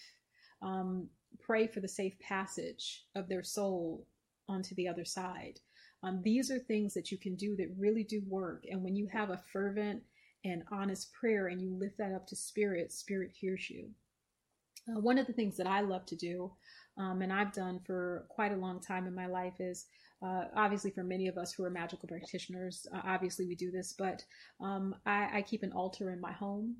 um, 0.61 1.07
pray 1.41 1.67
for 1.67 1.79
the 1.79 1.87
safe 1.87 2.17
passage 2.19 3.05
of 3.15 3.27
their 3.27 3.43
soul 3.43 4.05
onto 4.47 4.75
the 4.75 4.87
other 4.87 5.05
side. 5.05 5.59
Um, 6.03 6.21
these 6.23 6.51
are 6.51 6.59
things 6.59 6.93
that 6.93 7.11
you 7.11 7.17
can 7.17 7.35
do 7.35 7.55
that 7.55 7.75
really 7.77 8.03
do 8.03 8.21
work. 8.27 8.65
And 8.69 8.83
when 8.83 8.95
you 8.95 9.07
have 9.11 9.31
a 9.31 9.41
fervent 9.51 10.03
and 10.43 10.63
honest 10.71 11.11
prayer 11.13 11.47
and 11.47 11.59
you 11.59 11.71
lift 11.71 11.97
that 11.97 12.13
up 12.13 12.27
to 12.27 12.35
spirit, 12.35 12.91
spirit 12.93 13.31
hears 13.33 13.69
you. 13.69 13.89
Uh, 14.87 14.99
one 14.99 15.17
of 15.17 15.25
the 15.25 15.33
things 15.33 15.57
that 15.57 15.67
I 15.67 15.81
love 15.81 16.05
to 16.05 16.15
do, 16.15 16.51
um, 16.97 17.23
and 17.23 17.33
I've 17.33 17.53
done 17.53 17.79
for 17.85 18.25
quite 18.29 18.51
a 18.51 18.57
long 18.57 18.79
time 18.79 19.07
in 19.07 19.15
my 19.15 19.25
life, 19.25 19.55
is 19.59 19.87
uh, 20.23 20.45
obviously 20.55 20.91
for 20.91 21.03
many 21.03 21.27
of 21.27 21.37
us 21.37 21.53
who 21.53 21.63
are 21.63 21.69
magical 21.69 22.07
practitioners, 22.07 22.87
uh, 22.93 23.01
obviously 23.05 23.45
we 23.45 23.55
do 23.55 23.71
this, 23.71 23.93
but 23.97 24.23
um, 24.61 24.95
I, 25.05 25.39
I, 25.39 25.41
keep 25.41 25.61
an 25.63 25.73
altar 25.73 26.11
in 26.11 26.21
my 26.21 26.31
home. 26.31 26.75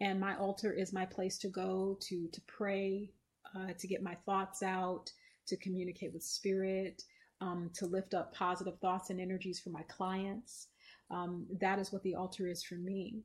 And 0.00 0.18
my 0.18 0.36
altar 0.36 0.72
is 0.72 0.92
my 0.92 1.04
place 1.04 1.38
to 1.38 1.48
go 1.48 1.98
to 2.08 2.28
to 2.32 2.40
pray, 2.48 3.10
uh, 3.54 3.72
to 3.78 3.86
get 3.86 4.02
my 4.02 4.16
thoughts 4.26 4.62
out, 4.62 5.12
to 5.46 5.56
communicate 5.58 6.12
with 6.12 6.24
spirit, 6.24 7.02
um, 7.40 7.70
to 7.74 7.86
lift 7.86 8.14
up 8.14 8.34
positive 8.34 8.78
thoughts 8.80 9.10
and 9.10 9.20
energies 9.20 9.60
for 9.60 9.70
my 9.70 9.82
clients. 9.82 10.68
Um, 11.10 11.46
that 11.60 11.78
is 11.78 11.92
what 11.92 12.02
the 12.02 12.14
altar 12.14 12.48
is 12.48 12.64
for 12.64 12.76
me. 12.76 13.22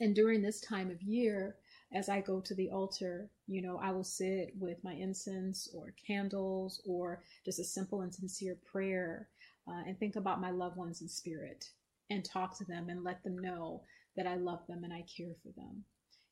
And 0.00 0.14
during 0.14 0.42
this 0.42 0.60
time 0.60 0.90
of 0.90 1.02
year, 1.02 1.56
as 1.94 2.08
I 2.08 2.20
go 2.20 2.40
to 2.40 2.54
the 2.54 2.70
altar, 2.70 3.28
you 3.46 3.60
know, 3.62 3.78
I 3.82 3.90
will 3.90 4.04
sit 4.04 4.52
with 4.58 4.82
my 4.82 4.94
incense 4.94 5.68
or 5.74 5.94
candles 6.06 6.80
or 6.86 7.22
just 7.44 7.58
a 7.58 7.64
simple 7.64 8.00
and 8.00 8.14
sincere 8.14 8.56
prayer 8.70 9.28
uh, 9.68 9.82
and 9.86 9.98
think 9.98 10.16
about 10.16 10.40
my 10.40 10.50
loved 10.50 10.76
ones 10.76 11.02
in 11.02 11.08
spirit 11.08 11.64
and 12.10 12.24
talk 12.24 12.56
to 12.58 12.64
them 12.64 12.88
and 12.88 13.04
let 13.04 13.22
them 13.22 13.38
know 13.38 13.82
that 14.16 14.26
I 14.26 14.36
love 14.36 14.66
them 14.66 14.84
and 14.84 14.92
I 14.92 15.04
care 15.16 15.34
for 15.42 15.52
them. 15.56 15.84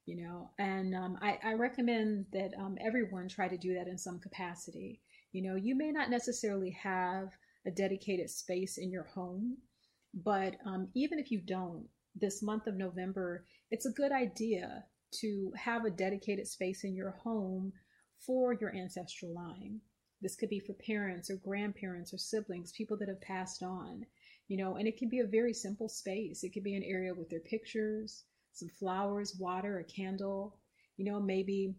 You 0.06 0.24
know, 0.24 0.50
and 0.58 0.94
um, 0.94 1.18
I, 1.20 1.38
I, 1.44 1.52
recommend 1.52 2.26
that 2.32 2.50
um, 2.58 2.76
everyone 2.80 3.28
try 3.28 3.46
to 3.46 3.56
do 3.56 3.74
that 3.74 3.86
in 3.86 3.96
some 3.96 4.18
capacity. 4.18 5.00
You 5.30 5.42
know, 5.42 5.54
you 5.54 5.76
may 5.76 5.92
not 5.92 6.10
necessarily 6.10 6.70
have 6.70 7.28
a 7.64 7.70
dedicated 7.70 8.28
space 8.28 8.78
in 8.78 8.90
your 8.90 9.04
home, 9.04 9.58
but 10.12 10.56
um, 10.66 10.88
even 10.94 11.20
if 11.20 11.30
you 11.30 11.40
don't, 11.40 11.86
this 12.16 12.42
month 12.42 12.66
of 12.66 12.76
November, 12.76 13.44
it's 13.70 13.86
a 13.86 13.92
good 13.92 14.10
idea 14.10 14.84
to 15.12 15.52
have 15.56 15.84
a 15.84 15.90
dedicated 15.90 16.46
space 16.46 16.84
in 16.84 16.94
your 16.94 17.10
home 17.10 17.72
for 18.18 18.54
your 18.54 18.74
ancestral 18.74 19.34
line. 19.34 19.80
This 20.20 20.36
could 20.36 20.50
be 20.50 20.60
for 20.60 20.74
parents 20.74 21.30
or 21.30 21.36
grandparents 21.36 22.12
or 22.12 22.18
siblings, 22.18 22.72
people 22.72 22.96
that 22.98 23.08
have 23.08 23.20
passed 23.20 23.62
on, 23.62 24.04
you 24.48 24.56
know, 24.56 24.76
and 24.76 24.86
it 24.86 24.98
can 24.98 25.08
be 25.08 25.20
a 25.20 25.26
very 25.26 25.54
simple 25.54 25.88
space. 25.88 26.44
It 26.44 26.52
could 26.52 26.64
be 26.64 26.74
an 26.74 26.82
area 26.84 27.14
with 27.14 27.30
their 27.30 27.40
pictures, 27.40 28.24
some 28.52 28.68
flowers, 28.78 29.36
water, 29.38 29.78
a 29.78 29.84
candle, 29.84 30.58
you 30.96 31.10
know, 31.10 31.20
maybe 31.20 31.74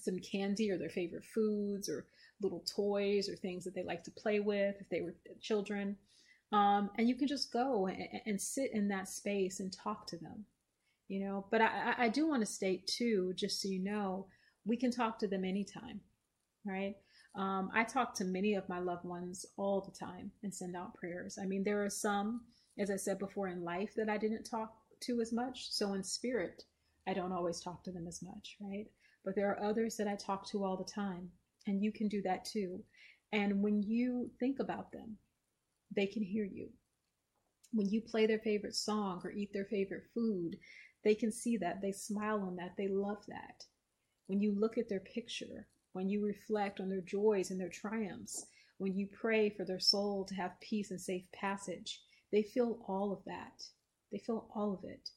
some 0.00 0.18
candy 0.18 0.70
or 0.70 0.78
their 0.78 0.90
favorite 0.90 1.24
foods 1.24 1.88
or 1.88 2.06
little 2.42 2.64
toys 2.74 3.28
or 3.28 3.36
things 3.36 3.64
that 3.64 3.74
they 3.74 3.84
like 3.84 4.02
to 4.04 4.10
play 4.10 4.40
with 4.40 4.74
if 4.80 4.88
they 4.88 5.00
were 5.00 5.14
children. 5.40 5.96
Um, 6.52 6.90
and 6.98 7.08
you 7.08 7.14
can 7.14 7.28
just 7.28 7.52
go 7.52 7.86
and, 7.86 8.02
and 8.26 8.40
sit 8.40 8.70
in 8.72 8.88
that 8.88 9.08
space 9.08 9.60
and 9.60 9.72
talk 9.72 10.06
to 10.08 10.18
them 10.18 10.44
you 11.14 11.24
know 11.24 11.46
but 11.50 11.60
i 11.60 11.94
i 11.98 12.08
do 12.08 12.26
want 12.28 12.42
to 12.42 12.46
state 12.46 12.86
too 12.88 13.32
just 13.36 13.62
so 13.62 13.68
you 13.68 13.78
know 13.78 14.26
we 14.66 14.76
can 14.76 14.90
talk 14.90 15.18
to 15.18 15.28
them 15.28 15.44
anytime 15.44 16.00
right? 16.66 16.94
Um, 17.36 17.70
i 17.74 17.84
talk 17.84 18.14
to 18.14 18.24
many 18.24 18.54
of 18.54 18.68
my 18.68 18.78
loved 18.80 19.04
ones 19.04 19.44
all 19.56 19.80
the 19.80 20.06
time 20.06 20.30
and 20.42 20.54
send 20.54 20.74
out 20.76 20.94
prayers. 20.94 21.38
I 21.40 21.46
mean 21.46 21.62
there 21.64 21.84
are 21.84 21.90
some 21.90 22.40
as 22.78 22.90
i 22.90 22.96
said 22.96 23.18
before 23.18 23.48
in 23.48 23.62
life 23.64 23.92
that 23.96 24.08
i 24.08 24.16
didn't 24.16 24.44
talk 24.44 24.74
to 25.02 25.20
as 25.20 25.32
much. 25.32 25.70
So 25.70 25.92
in 25.94 26.02
spirit 26.02 26.64
i 27.08 27.12
don't 27.14 27.32
always 27.32 27.60
talk 27.60 27.84
to 27.84 27.92
them 27.92 28.06
as 28.08 28.20
much 28.22 28.56
right? 28.60 28.86
But 29.24 29.36
there 29.36 29.50
are 29.50 29.62
others 29.62 29.96
that 29.96 30.08
i 30.08 30.16
talk 30.16 30.48
to 30.50 30.64
all 30.64 30.76
the 30.76 30.92
time 30.92 31.28
and 31.66 31.82
you 31.82 31.92
can 31.92 32.08
do 32.08 32.22
that 32.22 32.44
too. 32.44 32.82
And 33.32 33.62
when 33.62 33.82
you 33.82 34.30
think 34.40 34.58
about 34.60 34.90
them 34.92 35.16
they 35.94 36.06
can 36.06 36.24
hear 36.24 36.44
you. 36.44 36.70
When 37.72 37.88
you 37.88 38.00
play 38.00 38.26
their 38.26 38.38
favorite 38.38 38.76
song 38.76 39.20
or 39.24 39.32
eat 39.32 39.50
their 39.52 39.66
favorite 39.66 40.04
food 40.14 40.56
they 41.04 41.14
can 41.14 41.30
see 41.30 41.56
that, 41.58 41.80
they 41.82 41.92
smile 41.92 42.40
on 42.40 42.56
that, 42.56 42.74
they 42.76 42.88
love 42.88 43.24
that. 43.28 43.64
When 44.26 44.40
you 44.40 44.54
look 44.58 44.78
at 44.78 44.88
their 44.88 45.00
picture, 45.00 45.66
when 45.92 46.08
you 46.08 46.24
reflect 46.24 46.80
on 46.80 46.88
their 46.88 47.02
joys 47.02 47.50
and 47.50 47.60
their 47.60 47.68
triumphs, 47.68 48.46
when 48.78 48.96
you 48.96 49.06
pray 49.12 49.50
for 49.50 49.64
their 49.64 49.80
soul 49.80 50.24
to 50.24 50.34
have 50.34 50.60
peace 50.60 50.90
and 50.90 51.00
safe 51.00 51.24
passage, 51.32 52.00
they 52.32 52.42
feel 52.42 52.84
all 52.88 53.12
of 53.12 53.24
that. 53.26 53.62
They 54.10 54.18
feel 54.18 54.48
all 54.54 54.74
of 54.74 54.88
it. 54.88 55.10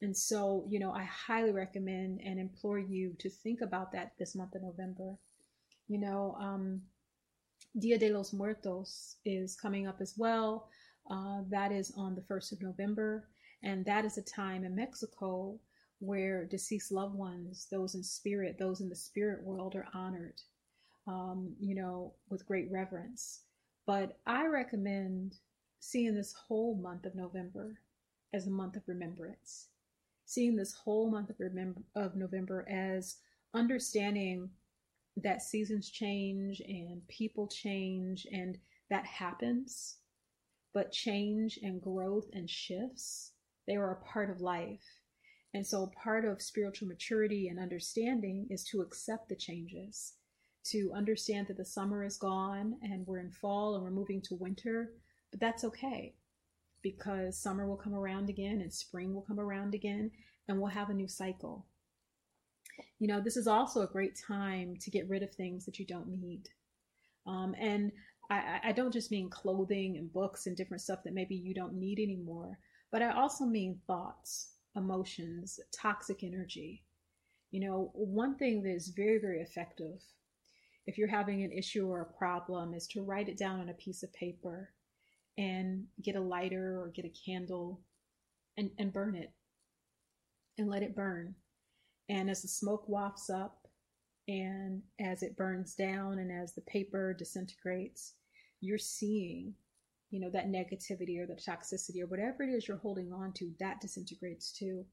And 0.00 0.16
so, 0.16 0.66
you 0.68 0.80
know, 0.80 0.92
I 0.92 1.04
highly 1.04 1.52
recommend 1.52 2.20
and 2.24 2.40
implore 2.40 2.78
you 2.78 3.14
to 3.20 3.30
think 3.30 3.60
about 3.60 3.92
that 3.92 4.12
this 4.18 4.34
month 4.34 4.54
of 4.54 4.62
November. 4.62 5.16
You 5.88 6.00
know, 6.00 6.36
um, 6.40 6.82
Dia 7.78 7.98
de 7.98 8.10
los 8.10 8.32
Muertos 8.32 9.16
is 9.24 9.54
coming 9.54 9.86
up 9.86 10.00
as 10.00 10.14
well. 10.16 10.68
Uh, 11.10 11.40
that 11.48 11.72
is 11.72 11.92
on 11.96 12.14
the 12.14 12.22
1st 12.22 12.52
of 12.52 12.62
November. 12.62 13.28
And 13.62 13.84
that 13.84 14.04
is 14.04 14.18
a 14.18 14.22
time 14.22 14.64
in 14.64 14.74
Mexico 14.74 15.58
where 16.00 16.44
deceased 16.44 16.90
loved 16.90 17.14
ones, 17.14 17.68
those 17.70 17.94
in 17.94 18.02
spirit, 18.02 18.56
those 18.58 18.80
in 18.80 18.88
the 18.88 18.96
spirit 18.96 19.42
world, 19.44 19.76
are 19.76 19.86
honored, 19.94 20.40
um, 21.06 21.54
you 21.60 21.76
know, 21.76 22.12
with 22.28 22.46
great 22.46 22.68
reverence. 22.72 23.42
But 23.86 24.18
I 24.26 24.46
recommend 24.46 25.36
seeing 25.78 26.14
this 26.14 26.32
whole 26.32 26.74
month 26.74 27.06
of 27.06 27.14
November 27.14 27.78
as 28.32 28.46
a 28.46 28.50
month 28.50 28.76
of 28.76 28.82
remembrance, 28.86 29.68
seeing 30.24 30.56
this 30.56 30.72
whole 30.72 31.10
month 31.10 31.30
of, 31.30 31.36
remember, 31.38 31.82
of 31.94 32.16
November 32.16 32.66
as 32.68 33.18
understanding 33.54 34.50
that 35.16 35.42
seasons 35.42 35.90
change 35.90 36.60
and 36.60 37.06
people 37.08 37.46
change 37.46 38.26
and 38.32 38.58
that 38.90 39.04
happens, 39.06 39.96
but 40.74 40.92
change 40.92 41.58
and 41.62 41.80
growth 41.80 42.28
and 42.32 42.48
shifts 42.48 43.32
they 43.66 43.76
are 43.76 43.92
a 43.92 44.04
part 44.12 44.30
of 44.30 44.40
life. 44.40 45.00
And 45.54 45.66
so, 45.66 45.92
part 46.02 46.24
of 46.24 46.40
spiritual 46.40 46.88
maturity 46.88 47.48
and 47.48 47.58
understanding 47.58 48.46
is 48.50 48.64
to 48.64 48.80
accept 48.80 49.28
the 49.28 49.36
changes, 49.36 50.14
to 50.66 50.92
understand 50.94 51.46
that 51.48 51.58
the 51.58 51.64
summer 51.64 52.04
is 52.04 52.16
gone 52.16 52.78
and 52.82 53.06
we're 53.06 53.18
in 53.18 53.30
fall 53.30 53.74
and 53.74 53.84
we're 53.84 53.90
moving 53.90 54.22
to 54.22 54.34
winter. 54.34 54.92
But 55.30 55.40
that's 55.40 55.64
okay 55.64 56.14
because 56.82 57.40
summer 57.40 57.68
will 57.68 57.76
come 57.76 57.94
around 57.94 58.28
again 58.28 58.60
and 58.60 58.72
spring 58.72 59.14
will 59.14 59.22
come 59.22 59.38
around 59.38 59.74
again 59.74 60.10
and 60.48 60.58
we'll 60.58 60.70
have 60.70 60.90
a 60.90 60.94
new 60.94 61.08
cycle. 61.08 61.66
You 62.98 63.06
know, 63.06 63.20
this 63.20 63.36
is 63.36 63.46
also 63.46 63.82
a 63.82 63.86
great 63.86 64.18
time 64.18 64.76
to 64.80 64.90
get 64.90 65.08
rid 65.08 65.22
of 65.22 65.32
things 65.32 65.64
that 65.66 65.78
you 65.78 65.86
don't 65.86 66.08
need. 66.08 66.48
Um, 67.26 67.54
and 67.58 67.92
I, 68.32 68.68
I 68.68 68.72
don't 68.72 68.92
just 68.92 69.10
mean 69.10 69.28
clothing 69.28 69.96
and 69.96 70.12
books 70.12 70.46
and 70.46 70.56
different 70.56 70.80
stuff 70.80 71.00
that 71.04 71.14
maybe 71.14 71.34
you 71.34 71.54
don't 71.54 71.74
need 71.74 71.98
anymore 71.98 72.58
but 72.92 73.00
I 73.00 73.10
also 73.10 73.44
mean 73.46 73.80
thoughts, 73.86 74.50
emotions, 74.76 75.58
toxic 75.74 76.22
energy. 76.22 76.84
You 77.50 77.60
know, 77.60 77.90
one 77.94 78.36
thing 78.36 78.62
that 78.62 78.74
is 78.74 78.92
very, 78.94 79.18
very 79.18 79.40
effective 79.40 80.02
if 80.86 80.98
you're 80.98 81.08
having 81.08 81.42
an 81.42 81.52
issue 81.52 81.86
or 81.86 82.02
a 82.02 82.18
problem 82.18 82.74
is 82.74 82.86
to 82.88 83.02
write 83.02 83.28
it 83.28 83.38
down 83.38 83.60
on 83.60 83.70
a 83.70 83.74
piece 83.74 84.02
of 84.02 84.12
paper 84.12 84.70
and 85.38 85.84
get 86.02 86.16
a 86.16 86.20
lighter 86.20 86.80
or 86.80 86.92
get 86.94 87.04
a 87.04 87.12
candle 87.24 87.80
and, 88.58 88.70
and 88.78 88.92
burn 88.92 89.14
it 89.14 89.32
and 90.58 90.68
let 90.68 90.82
it 90.82 90.94
burn. 90.94 91.34
And 92.08 92.28
as 92.28 92.42
the 92.42 92.48
smoke 92.48 92.88
wafts 92.88 93.30
up 93.30 93.68
and 94.28 94.82
as 95.00 95.22
it 95.22 95.36
burns 95.36 95.74
down 95.74 96.18
and 96.18 96.30
as 96.30 96.52
the 96.54 96.60
paper 96.62 97.14
disintegrates, 97.14 98.14
you're 98.62 98.78
seeing 98.78 99.54
you 100.12 100.20
know, 100.20 100.30
that 100.30 100.48
negativity 100.48 101.18
or 101.18 101.26
the 101.26 101.34
toxicity 101.34 102.02
or 102.02 102.06
whatever 102.06 102.42
it 102.42 102.50
is 102.50 102.68
you're 102.68 102.76
holding 102.76 103.12
on 103.12 103.32
to, 103.32 103.50
that 103.58 103.80
disintegrates 103.80 104.52
too. 104.52 104.84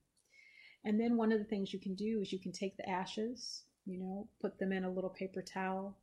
And 0.85 0.97
then 0.97 1.17
one 1.17 1.33
of 1.33 1.39
the 1.39 1.45
things 1.45 1.73
you 1.73 1.79
can 1.79 1.93
do 1.93 2.21
is 2.21 2.31
you 2.31 2.39
can 2.39 2.53
take 2.53 2.77
the 2.77 2.89
ashes, 2.89 3.63
you 3.85 3.99
know, 3.99 4.29
put 4.41 4.57
them 4.57 4.71
in 4.71 4.85
a 4.85 4.89
little 4.89 5.09
paper 5.09 5.41
towel, 5.41 5.97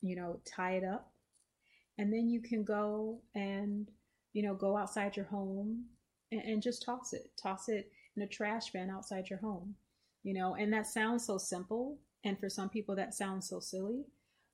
you 0.00 0.16
know, 0.16 0.40
tie 0.46 0.76
it 0.76 0.84
up. 0.84 1.12
And 1.98 2.10
then 2.10 2.30
you 2.30 2.40
can 2.40 2.64
go 2.64 3.20
and, 3.34 3.90
you 4.32 4.42
know, 4.42 4.54
go 4.54 4.78
outside 4.78 5.14
your 5.14 5.26
home 5.26 5.84
and, 6.32 6.40
and 6.40 6.62
just 6.62 6.82
toss 6.82 7.12
it. 7.12 7.30
Toss 7.40 7.68
it 7.68 7.92
in 8.16 8.22
a 8.22 8.26
trash 8.26 8.70
bin 8.70 8.88
outside 8.88 9.28
your 9.28 9.40
home, 9.40 9.74
you 10.22 10.32
know, 10.32 10.54
and 10.54 10.72
that 10.72 10.86
sounds 10.86 11.26
so 11.26 11.36
simple. 11.36 11.98
And 12.24 12.40
for 12.40 12.48
some 12.48 12.70
people, 12.70 12.96
that 12.96 13.12
sounds 13.12 13.46
so 13.46 13.60
silly 13.60 14.06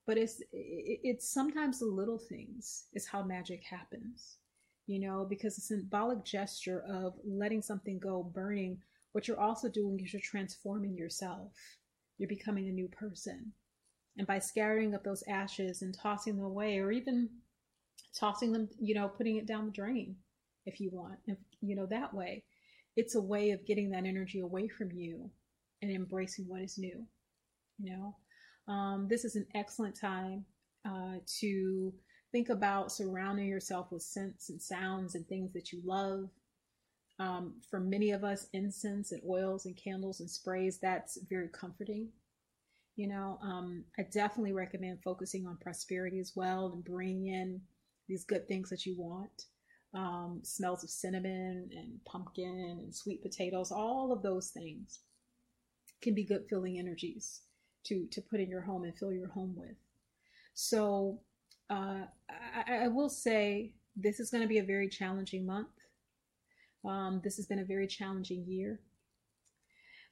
but 0.08 0.18
it's 0.18 0.42
it's 0.52 1.32
sometimes 1.32 1.78
the 1.78 1.86
little 1.86 2.18
things 2.18 2.86
is 2.94 3.06
how 3.06 3.22
magic 3.22 3.62
happens 3.62 4.38
you 4.88 4.98
know 4.98 5.24
because 5.28 5.54
the 5.54 5.60
symbolic 5.60 6.24
gesture 6.24 6.82
of 6.88 7.14
letting 7.24 7.62
something 7.62 8.00
go 8.00 8.24
burning 8.34 8.78
what 9.12 9.26
you're 9.26 9.40
also 9.40 9.68
doing 9.68 9.98
is 10.00 10.12
you're 10.12 10.22
transforming 10.22 10.96
yourself. 10.96 11.52
You're 12.18 12.28
becoming 12.28 12.68
a 12.68 12.72
new 12.72 12.88
person. 12.88 13.52
And 14.16 14.26
by 14.26 14.38
scattering 14.38 14.94
up 14.94 15.04
those 15.04 15.24
ashes 15.28 15.82
and 15.82 15.92
tossing 15.92 16.36
them 16.36 16.44
away 16.44 16.78
or 16.78 16.90
even 16.90 17.28
tossing 18.18 18.52
them 18.52 18.68
you 18.80 18.94
know 18.94 19.06
putting 19.06 19.36
it 19.36 19.46
down 19.46 19.66
the 19.66 19.70
drain 19.70 20.16
if 20.66 20.80
you 20.80 20.88
want 20.90 21.18
if, 21.26 21.36
you 21.60 21.76
know 21.76 21.86
that 21.86 22.14
way 22.14 22.42
it's 22.96 23.14
a 23.14 23.20
way 23.20 23.50
of 23.50 23.66
getting 23.66 23.90
that 23.90 24.06
energy 24.06 24.40
away 24.40 24.66
from 24.66 24.90
you 24.90 25.30
and 25.82 25.90
embracing 25.90 26.46
what 26.48 26.62
is 26.62 26.78
new 26.78 27.04
you 27.78 27.92
know 27.92 28.16
um, 28.68 29.06
this 29.08 29.24
is 29.24 29.34
an 29.34 29.46
excellent 29.54 29.98
time 29.98 30.44
uh, 30.86 31.16
to 31.40 31.92
think 32.30 32.50
about 32.50 32.92
surrounding 32.92 33.46
yourself 33.48 33.90
with 33.90 34.02
scents 34.02 34.50
and 34.50 34.60
sounds 34.60 35.14
and 35.14 35.26
things 35.26 35.52
that 35.54 35.72
you 35.72 35.80
love. 35.84 36.28
Um, 37.18 37.54
for 37.68 37.80
many 37.80 38.10
of 38.12 38.22
us, 38.22 38.46
incense 38.52 39.10
and 39.10 39.22
oils 39.28 39.66
and 39.66 39.76
candles 39.76 40.20
and 40.20 40.30
sprays, 40.30 40.78
that's 40.80 41.18
very 41.28 41.48
comforting. 41.48 42.10
You 42.96 43.08
know, 43.08 43.38
um, 43.42 43.84
I 43.98 44.02
definitely 44.02 44.52
recommend 44.52 44.98
focusing 45.02 45.46
on 45.46 45.56
prosperity 45.56 46.20
as 46.20 46.32
well 46.36 46.70
and 46.72 46.84
bringing 46.84 47.26
in 47.26 47.60
these 48.08 48.24
good 48.24 48.46
things 48.46 48.68
that 48.70 48.84
you 48.86 48.96
want. 48.98 49.46
Um, 49.94 50.40
smells 50.42 50.84
of 50.84 50.90
cinnamon 50.90 51.70
and 51.74 52.04
pumpkin 52.04 52.78
and 52.82 52.94
sweet 52.94 53.22
potatoes, 53.22 53.72
all 53.72 54.12
of 54.12 54.22
those 54.22 54.50
things 54.50 55.00
can 56.02 56.14
be 56.14 56.24
good 56.24 56.44
filling 56.50 56.78
energies 56.78 57.40
to, 57.88 58.06
to 58.10 58.20
put 58.20 58.40
in 58.40 58.48
your 58.48 58.62
home 58.62 58.84
and 58.84 58.96
fill 58.96 59.12
your 59.12 59.28
home 59.28 59.54
with. 59.56 59.76
So 60.54 61.20
uh, 61.70 62.04
I, 62.66 62.84
I 62.84 62.88
will 62.88 63.08
say 63.08 63.72
this 63.96 64.20
is 64.20 64.30
going 64.30 64.42
to 64.42 64.48
be 64.48 64.58
a 64.58 64.64
very 64.64 64.88
challenging 64.88 65.46
month. 65.46 65.68
Um, 66.84 67.20
this 67.24 67.36
has 67.36 67.46
been 67.46 67.58
a 67.58 67.64
very 67.64 67.86
challenging 67.86 68.44
year. 68.46 68.80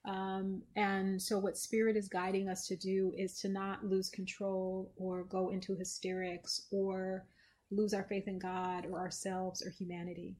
Um, 0.06 0.62
and 0.76 1.20
so, 1.20 1.38
what 1.38 1.58
Spirit 1.58 1.96
is 1.96 2.08
guiding 2.08 2.48
us 2.48 2.66
to 2.68 2.76
do 2.76 3.12
is 3.16 3.40
to 3.40 3.48
not 3.48 3.84
lose 3.84 4.08
control 4.08 4.92
or 4.96 5.24
go 5.24 5.50
into 5.50 5.74
hysterics 5.74 6.66
or 6.70 7.26
lose 7.72 7.92
our 7.92 8.04
faith 8.04 8.28
in 8.28 8.38
God 8.38 8.86
or 8.88 8.98
ourselves 9.00 9.66
or 9.66 9.70
humanity. 9.70 10.36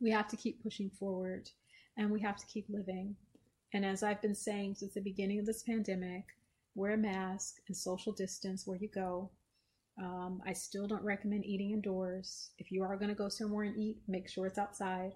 We 0.00 0.10
have 0.10 0.28
to 0.28 0.36
keep 0.36 0.62
pushing 0.62 0.90
forward 0.90 1.50
and 1.98 2.10
we 2.10 2.20
have 2.20 2.36
to 2.36 2.46
keep 2.46 2.66
living. 2.68 3.16
And 3.74 3.84
as 3.84 4.02
I've 4.02 4.22
been 4.22 4.34
saying 4.34 4.76
since 4.76 4.94
the 4.94 5.00
beginning 5.00 5.38
of 5.38 5.46
this 5.46 5.62
pandemic, 5.62 6.24
wear 6.74 6.92
a 6.92 6.96
mask 6.96 7.56
and 7.66 7.76
social 7.76 8.12
distance 8.12 8.66
where 8.66 8.78
you 8.78 8.88
go. 8.94 9.30
Um, 9.98 10.42
I 10.46 10.52
still 10.52 10.86
don't 10.86 11.02
recommend 11.02 11.46
eating 11.46 11.70
indoors. 11.70 12.50
If 12.58 12.70
you 12.70 12.82
are 12.82 12.96
going 12.96 13.08
to 13.08 13.14
go 13.14 13.28
somewhere 13.28 13.64
and 13.64 13.76
eat, 13.76 13.96
make 14.06 14.28
sure 14.28 14.46
it's 14.46 14.58
outside, 14.58 15.12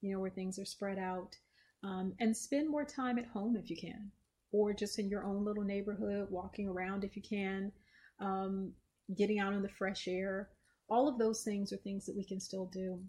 you 0.00 0.12
know, 0.12 0.20
where 0.20 0.30
things 0.30 0.58
are 0.58 0.64
spread 0.64 0.98
out. 0.98 1.36
Um, 1.84 2.14
and 2.18 2.36
spend 2.36 2.68
more 2.68 2.84
time 2.84 3.18
at 3.18 3.26
home 3.26 3.56
if 3.56 3.70
you 3.70 3.76
can, 3.76 4.10
or 4.50 4.74
just 4.74 4.98
in 4.98 5.08
your 5.08 5.24
own 5.24 5.44
little 5.44 5.62
neighborhood, 5.62 6.26
walking 6.30 6.68
around 6.68 7.04
if 7.04 7.14
you 7.14 7.22
can, 7.22 7.70
um, 8.18 8.72
getting 9.16 9.38
out 9.38 9.52
in 9.52 9.62
the 9.62 9.68
fresh 9.68 10.08
air. 10.08 10.48
All 10.90 11.06
of 11.06 11.18
those 11.18 11.42
things 11.42 11.72
are 11.72 11.76
things 11.76 12.04
that 12.06 12.16
we 12.16 12.24
can 12.24 12.40
still 12.40 12.66
do. 12.66 13.00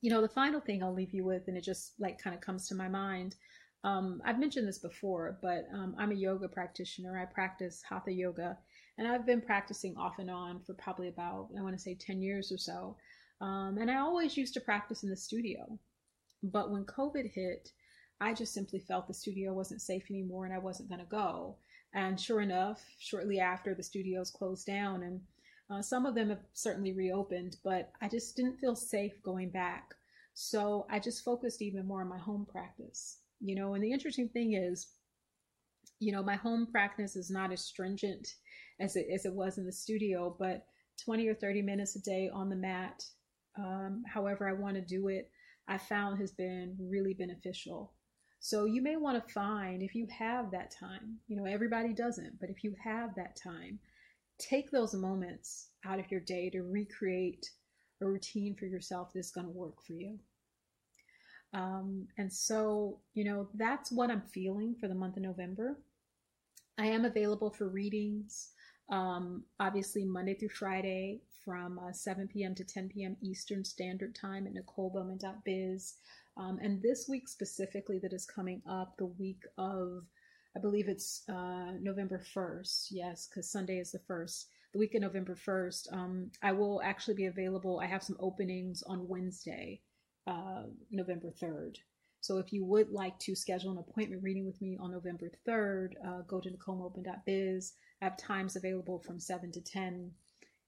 You 0.00 0.10
know, 0.10 0.20
the 0.20 0.28
final 0.28 0.60
thing 0.60 0.82
I'll 0.82 0.92
leave 0.92 1.14
you 1.14 1.24
with, 1.24 1.46
and 1.46 1.56
it 1.56 1.62
just 1.62 1.92
like 2.00 2.18
kind 2.18 2.34
of 2.34 2.42
comes 2.42 2.66
to 2.68 2.74
my 2.74 2.88
mind. 2.88 3.36
Um, 3.84 4.20
I've 4.24 4.40
mentioned 4.40 4.66
this 4.66 4.78
before, 4.78 5.38
but 5.40 5.66
um, 5.72 5.94
I'm 5.98 6.10
a 6.10 6.16
yoga 6.16 6.48
practitioner. 6.48 7.18
I 7.18 7.32
practice 7.32 7.82
hatha 7.88 8.12
yoga, 8.12 8.58
and 8.98 9.06
I've 9.06 9.26
been 9.26 9.40
practicing 9.40 9.96
off 9.96 10.18
and 10.18 10.30
on 10.30 10.60
for 10.66 10.74
probably 10.74 11.08
about, 11.08 11.48
I 11.56 11.62
want 11.62 11.76
to 11.76 11.82
say 11.82 11.94
10 11.94 12.20
years 12.20 12.50
or 12.50 12.58
so. 12.58 12.96
Um, 13.40 13.78
and 13.80 13.90
I 13.90 13.98
always 13.98 14.36
used 14.36 14.54
to 14.54 14.60
practice 14.60 15.04
in 15.04 15.10
the 15.10 15.16
studio. 15.16 15.78
But 16.42 16.70
when 16.70 16.84
COVID 16.84 17.30
hit, 17.32 17.70
I 18.20 18.34
just 18.34 18.52
simply 18.52 18.80
felt 18.80 19.06
the 19.06 19.14
studio 19.14 19.52
wasn't 19.52 19.82
safe 19.82 20.04
anymore 20.10 20.44
and 20.44 20.54
I 20.54 20.58
wasn't 20.58 20.88
going 20.88 21.00
to 21.00 21.06
go. 21.06 21.56
And 21.94 22.20
sure 22.20 22.40
enough, 22.40 22.84
shortly 22.98 23.38
after, 23.38 23.74
the 23.74 23.82
studios 23.82 24.30
closed 24.30 24.66
down. 24.66 25.02
And 25.04 25.20
uh, 25.70 25.82
some 25.82 26.04
of 26.04 26.14
them 26.14 26.30
have 26.30 26.42
certainly 26.52 26.92
reopened, 26.92 27.56
but 27.62 27.92
I 28.00 28.08
just 28.08 28.36
didn't 28.36 28.58
feel 28.58 28.74
safe 28.74 29.22
going 29.22 29.50
back. 29.50 29.94
So 30.34 30.86
I 30.90 30.98
just 30.98 31.24
focused 31.24 31.62
even 31.62 31.86
more 31.86 32.02
on 32.02 32.08
my 32.08 32.18
home 32.18 32.46
practice. 32.50 33.18
You 33.40 33.54
know, 33.54 33.74
and 33.74 33.82
the 33.82 33.92
interesting 33.92 34.28
thing 34.28 34.54
is, 34.54 34.88
you 36.00 36.12
know, 36.12 36.22
my 36.22 36.36
home 36.36 36.66
practice 36.70 37.16
is 37.16 37.30
not 37.30 37.52
as 37.52 37.60
stringent 37.60 38.34
as 38.80 38.96
it, 38.96 39.06
as 39.12 39.24
it 39.24 39.32
was 39.32 39.58
in 39.58 39.66
the 39.66 39.72
studio, 39.72 40.34
but 40.38 40.66
20 41.04 41.28
or 41.28 41.34
30 41.34 41.62
minutes 41.62 41.96
a 41.96 42.00
day 42.00 42.30
on 42.32 42.48
the 42.48 42.56
mat, 42.56 43.04
um, 43.56 44.02
however 44.12 44.48
I 44.48 44.52
want 44.52 44.76
to 44.76 44.80
do 44.80 45.08
it, 45.08 45.30
I 45.68 45.78
found 45.78 46.18
has 46.18 46.32
been 46.32 46.76
really 46.80 47.14
beneficial. 47.14 47.92
So 48.40 48.64
you 48.64 48.82
may 48.82 48.96
want 48.96 49.22
to 49.22 49.32
find 49.32 49.82
if 49.82 49.94
you 49.94 50.06
have 50.16 50.50
that 50.50 50.70
time, 50.70 51.18
you 51.26 51.36
know, 51.36 51.44
everybody 51.44 51.92
doesn't, 51.92 52.38
but 52.40 52.50
if 52.50 52.62
you 52.62 52.74
have 52.82 53.14
that 53.16 53.36
time, 53.36 53.78
take 54.38 54.70
those 54.70 54.94
moments 54.94 55.70
out 55.84 55.98
of 55.98 56.10
your 56.10 56.20
day 56.20 56.48
to 56.50 56.62
recreate 56.62 57.50
a 58.00 58.06
routine 58.06 58.54
for 58.54 58.66
yourself 58.66 59.10
that's 59.12 59.32
going 59.32 59.46
to 59.46 59.52
work 59.52 59.82
for 59.84 59.92
you. 59.92 60.18
Um, 61.54 62.06
and 62.18 62.32
so, 62.32 62.98
you 63.14 63.24
know, 63.24 63.48
that's 63.54 63.90
what 63.90 64.10
I'm 64.10 64.22
feeling 64.32 64.74
for 64.78 64.88
the 64.88 64.94
month 64.94 65.16
of 65.16 65.22
November. 65.22 65.78
I 66.78 66.86
am 66.86 67.04
available 67.04 67.50
for 67.50 67.68
readings, 67.68 68.50
um, 68.90 69.44
obviously 69.58 70.04
Monday 70.04 70.34
through 70.34 70.50
Friday 70.50 71.22
from 71.44 71.78
uh, 71.78 71.92
7 71.92 72.28
p.m. 72.28 72.54
to 72.54 72.64
10 72.64 72.90
p.m. 72.90 73.16
Eastern 73.22 73.64
Standard 73.64 74.14
Time 74.14 74.46
at 74.46 74.54
NicoleBowman.biz. 74.54 75.94
Um, 76.36 76.58
and 76.62 76.80
this 76.82 77.06
week 77.08 77.28
specifically, 77.28 77.98
that 78.00 78.12
is 78.12 78.26
coming 78.26 78.62
up, 78.68 78.96
the 78.98 79.06
week 79.06 79.42
of, 79.56 80.04
I 80.56 80.60
believe 80.60 80.88
it's 80.88 81.22
uh, 81.28 81.72
November 81.80 82.22
1st. 82.34 82.88
Yes, 82.90 83.28
because 83.28 83.50
Sunday 83.50 83.78
is 83.78 83.92
the 83.92 84.00
1st. 84.00 84.44
The 84.72 84.78
week 84.78 84.94
of 84.94 85.02
November 85.02 85.34
1st, 85.34 85.92
um, 85.92 86.30
I 86.42 86.52
will 86.52 86.80
actually 86.84 87.14
be 87.14 87.26
available. 87.26 87.80
I 87.80 87.86
have 87.86 88.02
some 88.02 88.16
openings 88.20 88.82
on 88.86 89.08
Wednesday, 89.08 89.80
uh, 90.28 90.62
November 90.90 91.32
3rd. 91.42 91.76
So 92.20 92.38
if 92.38 92.52
you 92.52 92.64
would 92.64 92.90
like 92.90 93.18
to 93.20 93.34
schedule 93.34 93.72
an 93.72 93.78
appointment 93.78 94.22
reading 94.22 94.46
with 94.46 94.60
me 94.60 94.76
on 94.80 94.92
November 94.92 95.30
3rd, 95.46 95.92
uh, 96.06 96.20
go 96.28 96.40
to 96.40 96.50
NicoleBowman.biz. 96.50 97.72
I 98.00 98.04
have 98.04 98.16
times 98.16 98.54
available 98.54 99.00
from 99.00 99.18
7 99.18 99.50
to 99.52 99.60
10 99.60 100.12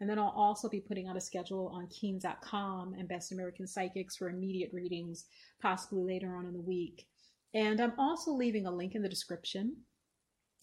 and 0.00 0.08
then 0.08 0.18
I'll 0.18 0.34
also 0.34 0.68
be 0.68 0.80
putting 0.80 1.08
out 1.08 1.16
a 1.16 1.20
schedule 1.20 1.70
on 1.74 1.86
Keen.com 1.88 2.94
and 2.94 3.06
Best 3.06 3.32
American 3.32 3.66
Psychics 3.66 4.16
for 4.16 4.30
immediate 4.30 4.70
readings, 4.72 5.26
possibly 5.60 6.02
later 6.02 6.34
on 6.34 6.46
in 6.46 6.54
the 6.54 6.60
week. 6.60 7.06
And 7.52 7.80
I'm 7.80 7.92
also 7.98 8.32
leaving 8.32 8.66
a 8.66 8.70
link 8.70 8.94
in 8.94 9.02
the 9.02 9.08
description. 9.08 9.76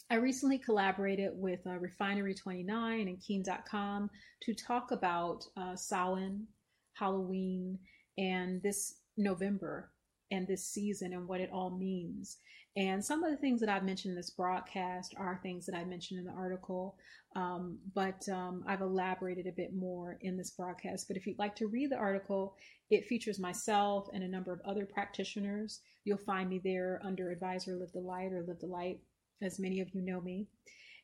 I 0.10 0.16
recently 0.16 0.58
collaborated 0.58 1.32
with 1.36 1.60
uh, 1.68 1.78
Refinery 1.78 2.34
29 2.34 3.08
and 3.08 3.22
Keen.com 3.22 4.10
to 4.42 4.54
talk 4.56 4.92
about 4.92 5.46
uh, 5.56 5.76
Samhain, 5.76 6.48
Halloween, 6.94 7.78
and 8.18 8.62
this 8.62 8.96
November 9.18 9.92
and 10.32 10.48
this 10.48 10.66
season 10.66 11.14
and 11.14 11.28
what 11.28 11.42
it 11.42 11.50
all 11.52 11.70
means. 11.70 12.38
And 12.76 13.04
some 13.04 13.24
of 13.24 13.32
the 13.32 13.38
things 13.38 13.60
that 13.62 13.70
I've 13.70 13.84
mentioned 13.84 14.12
in 14.12 14.16
this 14.18 14.30
broadcast 14.30 15.16
are 15.18 15.40
things 15.42 15.66
that 15.66 15.76
I 15.76 15.84
mentioned 15.84 16.20
in 16.20 16.26
the 16.26 16.40
article, 16.40 16.96
um, 17.36 17.80
but 17.96 18.28
um, 18.30 18.64
I've 18.68 18.82
elaborated 18.82 19.48
a 19.48 19.52
bit 19.52 19.74
more 19.74 20.20
in 20.22 20.38
this 20.38 20.52
broadcast. 20.52 21.08
But 21.08 21.18
if 21.18 21.26
you'd 21.26 21.40
like 21.40 21.56
to 21.56 21.68
read 21.68 21.92
the 21.92 21.98
article, 21.98 22.56
it 22.92 23.08
features 23.08 23.40
myself 23.40 24.08
and 24.14 24.24
a 24.24 24.28
number 24.28 24.54
of 24.54 24.62
other 24.64 24.86
practitioners. 24.86 25.80
You'll 26.04 26.20
find 26.20 26.50
me 26.50 26.62
there 26.64 27.02
under 27.04 27.32
Advisor 27.32 27.76
Live 27.76 27.92
the 27.94 28.00
Light 28.00 28.32
or 28.32 28.44
Live 28.48 28.60
the 28.60 28.68
Light, 28.68 29.00
as 29.42 29.60
many 29.60 29.82
of 29.82 29.90
you 29.94 30.04
know 30.04 30.22
me. 30.22 30.46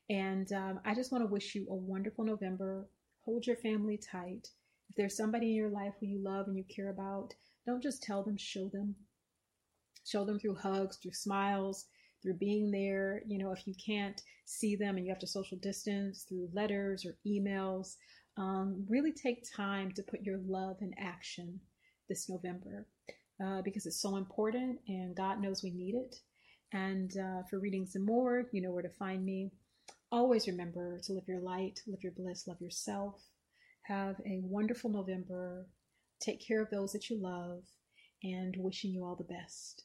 And 0.09 0.51
um, 0.53 0.79
I 0.85 0.93
just 0.93 1.11
want 1.11 1.23
to 1.23 1.31
wish 1.31 1.55
you 1.55 1.65
a 1.69 1.75
wonderful 1.75 2.23
November. 2.23 2.87
Hold 3.25 3.47
your 3.47 3.55
family 3.55 3.97
tight. 3.97 4.49
If 4.93 4.97
there's 4.97 5.17
somebody 5.17 5.47
in 5.47 5.55
your 5.55 5.69
life 5.69 5.93
who 5.99 6.05
you 6.05 6.23
love 6.23 6.47
and 6.47 6.55
you 6.55 6.63
care 6.63 6.89
about, 6.89 7.33
don't 7.65 7.83
just 7.83 8.03
tell 8.03 8.23
them, 8.23 8.37
show 8.37 8.69
them 8.69 8.95
show 10.05 10.25
them 10.25 10.39
through 10.39 10.55
hugs, 10.55 10.97
through 10.97 11.13
smiles, 11.13 11.85
through 12.21 12.35
being 12.35 12.71
there. 12.71 13.21
You 13.27 13.37
know, 13.37 13.51
if 13.51 13.65
you 13.65 13.73
can't 13.85 14.21
see 14.45 14.75
them 14.75 14.97
and 14.97 15.05
you 15.05 15.11
have 15.11 15.19
to 15.19 15.27
social 15.27 15.57
distance 15.57 16.25
through 16.27 16.49
letters 16.53 17.05
or 17.05 17.17
emails, 17.25 17.95
um, 18.37 18.85
really 18.89 19.11
take 19.11 19.45
time 19.55 19.91
to 19.93 20.03
put 20.03 20.23
your 20.23 20.39
love 20.45 20.77
in 20.81 20.93
action 20.97 21.59
this 22.09 22.29
November 22.29 22.87
uh, 23.43 23.61
because 23.61 23.85
it's 23.85 24.01
so 24.01 24.17
important 24.17 24.79
and 24.87 25.15
God 25.15 25.41
knows 25.41 25.63
we 25.63 25.71
need 25.71 25.95
it. 25.95 26.15
And 26.73 27.11
uh, 27.17 27.43
for 27.49 27.59
readings 27.59 27.95
and 27.95 28.05
more, 28.05 28.45
you 28.51 28.61
know 28.61 28.71
where 28.71 28.81
to 28.81 28.89
find 28.89 29.23
me. 29.23 29.51
Always 30.11 30.47
remember 30.47 30.99
to 31.03 31.13
live 31.13 31.27
your 31.27 31.39
light, 31.39 31.79
live 31.87 32.03
your 32.03 32.13
bliss, 32.13 32.47
love 32.47 32.61
yourself. 32.61 33.21
Have 33.83 34.19
a 34.25 34.39
wonderful 34.43 34.89
November. 34.89 35.67
Take 36.21 36.45
care 36.45 36.61
of 36.61 36.69
those 36.69 36.93
that 36.93 37.09
you 37.09 37.21
love 37.21 37.63
and 38.23 38.55
wishing 38.57 38.91
you 38.91 39.03
all 39.03 39.15
the 39.15 39.23
best. 39.23 39.83